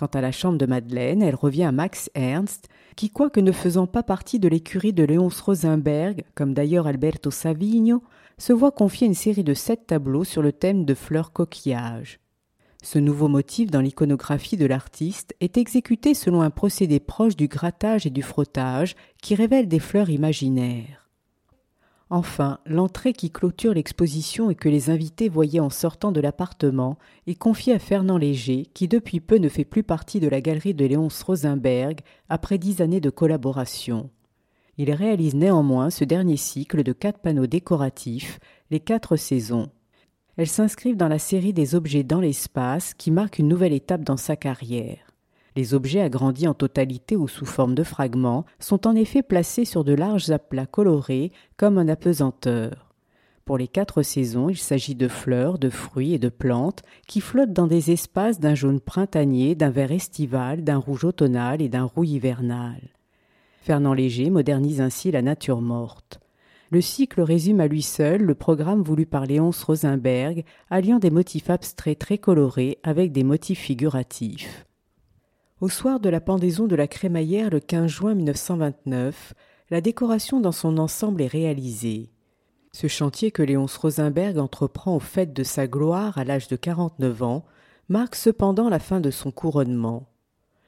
Quant 0.00 0.06
à 0.06 0.22
la 0.22 0.32
chambre 0.32 0.56
de 0.56 0.64
Madeleine, 0.64 1.20
elle 1.20 1.34
revient 1.34 1.64
à 1.64 1.72
Max 1.72 2.10
Ernst, 2.14 2.70
qui, 2.96 3.10
quoique 3.10 3.38
ne 3.38 3.52
faisant 3.52 3.86
pas 3.86 4.02
partie 4.02 4.38
de 4.38 4.48
l'écurie 4.48 4.94
de 4.94 5.04
Léonce 5.04 5.42
Rosenberg, 5.42 6.24
comme 6.34 6.54
d'ailleurs 6.54 6.86
Alberto 6.86 7.30
Savigno, 7.30 8.02
se 8.38 8.54
voit 8.54 8.70
confier 8.70 9.06
une 9.06 9.12
série 9.12 9.44
de 9.44 9.52
sept 9.52 9.88
tableaux 9.88 10.24
sur 10.24 10.40
le 10.40 10.52
thème 10.52 10.86
de 10.86 10.94
fleurs 10.94 11.34
coquillages. 11.34 12.18
Ce 12.82 12.98
nouveau 12.98 13.28
motif 13.28 13.70
dans 13.70 13.82
l'iconographie 13.82 14.56
de 14.56 14.64
l'artiste 14.64 15.36
est 15.40 15.58
exécuté 15.58 16.14
selon 16.14 16.40
un 16.40 16.48
procédé 16.48 16.98
proche 16.98 17.36
du 17.36 17.46
grattage 17.48 18.06
et 18.06 18.10
du 18.10 18.22
frottage 18.22 18.96
qui 19.20 19.34
révèle 19.34 19.68
des 19.68 19.80
fleurs 19.80 20.08
imaginaires. 20.08 20.99
Enfin, 22.12 22.58
l'entrée 22.66 23.12
qui 23.12 23.30
clôture 23.30 23.72
l'exposition 23.72 24.50
et 24.50 24.56
que 24.56 24.68
les 24.68 24.90
invités 24.90 25.28
voyaient 25.28 25.60
en 25.60 25.70
sortant 25.70 26.10
de 26.10 26.20
l'appartement 26.20 26.98
est 27.28 27.36
confiée 27.36 27.72
à 27.72 27.78
Fernand 27.78 28.18
Léger, 28.18 28.66
qui 28.74 28.88
depuis 28.88 29.20
peu 29.20 29.38
ne 29.38 29.48
fait 29.48 29.64
plus 29.64 29.84
partie 29.84 30.18
de 30.18 30.28
la 30.28 30.40
galerie 30.40 30.74
de 30.74 30.84
Léonce 30.84 31.22
Rosenberg 31.22 32.00
après 32.28 32.58
dix 32.58 32.80
années 32.80 33.00
de 33.00 33.10
collaboration. 33.10 34.10
Il 34.76 34.90
réalise 34.92 35.36
néanmoins 35.36 35.90
ce 35.90 36.02
dernier 36.02 36.36
cycle 36.36 36.82
de 36.82 36.92
quatre 36.92 37.20
panneaux 37.20 37.46
décoratifs, 37.46 38.40
les 38.72 38.80
quatre 38.80 39.14
saisons. 39.14 39.70
Elles 40.36 40.48
s'inscrivent 40.48 40.96
dans 40.96 41.06
la 41.06 41.18
série 41.20 41.52
des 41.52 41.76
objets 41.76 42.02
dans 42.02 42.20
l'espace 42.20 42.92
qui 42.94 43.12
marque 43.12 43.38
une 43.38 43.48
nouvelle 43.48 43.72
étape 43.72 44.02
dans 44.02 44.16
sa 44.16 44.34
carrière. 44.34 45.09
Les 45.56 45.74
objets 45.74 46.00
agrandis 46.00 46.46
en 46.46 46.54
totalité 46.54 47.16
ou 47.16 47.26
sous 47.26 47.46
forme 47.46 47.74
de 47.74 47.82
fragments 47.82 48.44
sont 48.58 48.86
en 48.86 48.94
effet 48.94 49.22
placés 49.22 49.64
sur 49.64 49.84
de 49.84 49.92
larges 49.92 50.30
aplats 50.30 50.66
colorés 50.66 51.32
comme 51.56 51.78
un 51.78 51.88
apesanteur. 51.88 52.90
Pour 53.44 53.58
les 53.58 53.66
quatre 53.66 54.02
saisons, 54.02 54.48
il 54.48 54.56
s'agit 54.56 54.94
de 54.94 55.08
fleurs, 55.08 55.58
de 55.58 55.70
fruits 55.70 56.14
et 56.14 56.20
de 56.20 56.28
plantes 56.28 56.82
qui 57.08 57.20
flottent 57.20 57.52
dans 57.52 57.66
des 57.66 57.90
espaces 57.90 58.38
d'un 58.38 58.54
jaune 58.54 58.80
printanier, 58.80 59.56
d'un 59.56 59.70
vert 59.70 59.90
estival, 59.90 60.62
d'un 60.62 60.76
rouge 60.76 61.04
automnal 61.04 61.60
et 61.60 61.68
d'un 61.68 61.82
rouille 61.82 62.12
hivernal. 62.12 62.80
Fernand 63.62 63.92
Léger 63.92 64.30
modernise 64.30 64.80
ainsi 64.80 65.10
la 65.10 65.22
nature 65.22 65.60
morte. 65.62 66.20
Le 66.70 66.80
cycle 66.80 67.20
résume 67.22 67.60
à 67.60 67.66
lui 67.66 67.82
seul 67.82 68.22
le 68.22 68.36
programme 68.36 68.82
voulu 68.82 69.04
par 69.04 69.26
Léonce 69.26 69.64
Rosenberg, 69.64 70.44
alliant 70.70 71.00
des 71.00 71.10
motifs 71.10 71.50
abstraits 71.50 71.98
très 71.98 72.18
colorés 72.18 72.78
avec 72.84 73.10
des 73.10 73.24
motifs 73.24 73.58
figuratifs. 73.58 74.64
Au 75.60 75.68
soir 75.68 76.00
de 76.00 76.08
la 76.08 76.22
pendaison 76.22 76.66
de 76.66 76.74
la 76.74 76.88
crémaillère 76.88 77.50
le 77.50 77.60
15 77.60 77.86
juin 77.86 78.14
1929, 78.14 79.34
la 79.68 79.82
décoration 79.82 80.40
dans 80.40 80.52
son 80.52 80.78
ensemble 80.78 81.20
est 81.20 81.26
réalisée. 81.26 82.08
Ce 82.72 82.86
chantier 82.86 83.30
que 83.30 83.42
Léonce 83.42 83.76
Rosenberg 83.76 84.38
entreprend 84.38 84.96
au 84.96 85.00
fait 85.00 85.34
de 85.34 85.42
sa 85.42 85.66
gloire 85.66 86.16
à 86.16 86.24
l'âge 86.24 86.48
de 86.48 86.56
49 86.56 87.22
ans 87.22 87.44
marque 87.90 88.14
cependant 88.14 88.70
la 88.70 88.78
fin 88.78 89.00
de 89.00 89.10
son 89.10 89.32
couronnement. 89.32 90.08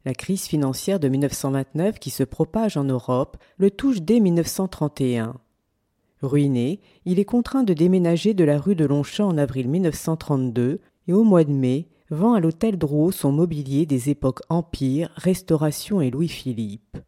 La 0.05 0.12
crise 0.12 0.44
financière 0.44 1.00
de 1.00 1.09
1929 1.09 1.98
qui 1.98 2.11
se 2.11 2.24
propage 2.24 2.76
en 2.76 2.85
Europe 2.85 3.38
le 3.57 3.70
touche 3.70 4.02
dès 4.02 4.20
1931. 4.20 5.37
Ruiné, 6.20 6.83
il 7.07 7.18
est 7.18 7.24
contraint 7.24 7.62
de 7.62 7.72
déménager 7.72 8.35
de 8.35 8.44
la 8.44 8.59
rue 8.59 8.74
de 8.74 8.85
Longchamp 8.85 9.28
en 9.28 9.38
avril 9.38 9.70
1932 9.70 10.81
et 11.09 11.12
au 11.14 11.24
mois 11.24 11.44
de 11.44 11.52
mai 11.52 11.88
vend 12.12 12.35
à 12.35 12.40
l'hôtel 12.40 12.79
Drouot 12.79 13.11
son 13.11 13.33
mobilier 13.33 13.87
des 13.87 14.11
époques 14.11 14.42
Empire, 14.48 15.11
Restauration 15.16 16.01
et 16.01 16.11
Louis-Philippe. 16.11 16.98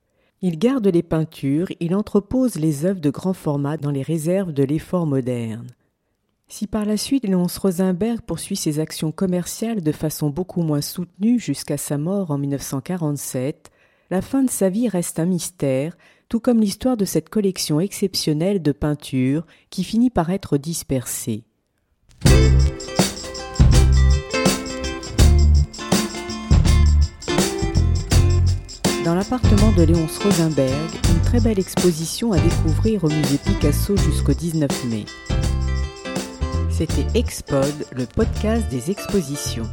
Il 0.41 0.59
garde 0.59 0.87
les 0.87 1.03
peintures, 1.03 1.69
il 1.81 1.95
entrepose 1.95 2.57
les 2.57 2.85
œuvres 2.85 3.01
de 3.01 3.11
grand 3.11 3.33
format 3.33 3.77
dans 3.77 3.91
les 3.91 4.03
réserves 4.03 4.53
de 4.53 4.63
l'effort 4.63 5.07
moderne. 5.07 5.69
Si 6.49 6.67
par 6.67 6.85
la 6.85 6.97
suite 6.97 7.25
Léonce 7.25 7.57
Rosenberg 7.59 8.21
poursuit 8.21 8.57
ses 8.57 8.79
actions 8.79 9.13
commerciales 9.13 9.83
de 9.83 9.93
façon 9.93 10.31
beaucoup 10.31 10.63
moins 10.63 10.83
soutenue 10.83 11.39
jusqu'à 11.39 11.77
sa 11.77 11.99
mort 11.99 12.31
en 12.31 12.39
1947, 12.39 13.71
la 14.11 14.23
fin 14.23 14.43
de 14.43 14.51
sa 14.51 14.69
vie 14.69 14.89
reste 14.89 15.19
un 15.19 15.27
mystère, 15.27 15.97
tout 16.29 16.41
comme 16.41 16.61
l'histoire 16.61 16.97
de 16.97 17.05
cette 17.05 17.29
collection 17.29 17.81
exceptionnelle 17.81 18.63
de 18.63 18.73
peintures 18.73 19.47
qui 19.71 19.85
finit 19.85 20.11
par 20.11 20.31
être 20.31 20.59
dispersée. 20.59 21.45
Dans 29.05 29.15
l'appartement 29.15 29.71
de 29.73 29.83
Léonce 29.83 30.17
Rosenberg, 30.17 30.91
une 31.11 31.21
très 31.21 31.39
belle 31.39 31.59
exposition 31.59 32.33
à 32.33 32.39
découvrir 32.39 33.05
au 33.05 33.09
musée 33.09 33.37
Picasso 33.37 33.95
jusqu'au 33.99 34.33
19 34.33 34.85
mai. 34.87 35.05
C'était 36.71 37.07
Expod, 37.15 37.87
le 37.95 38.07
podcast 38.07 38.67
des 38.71 38.91
expositions. 38.91 39.69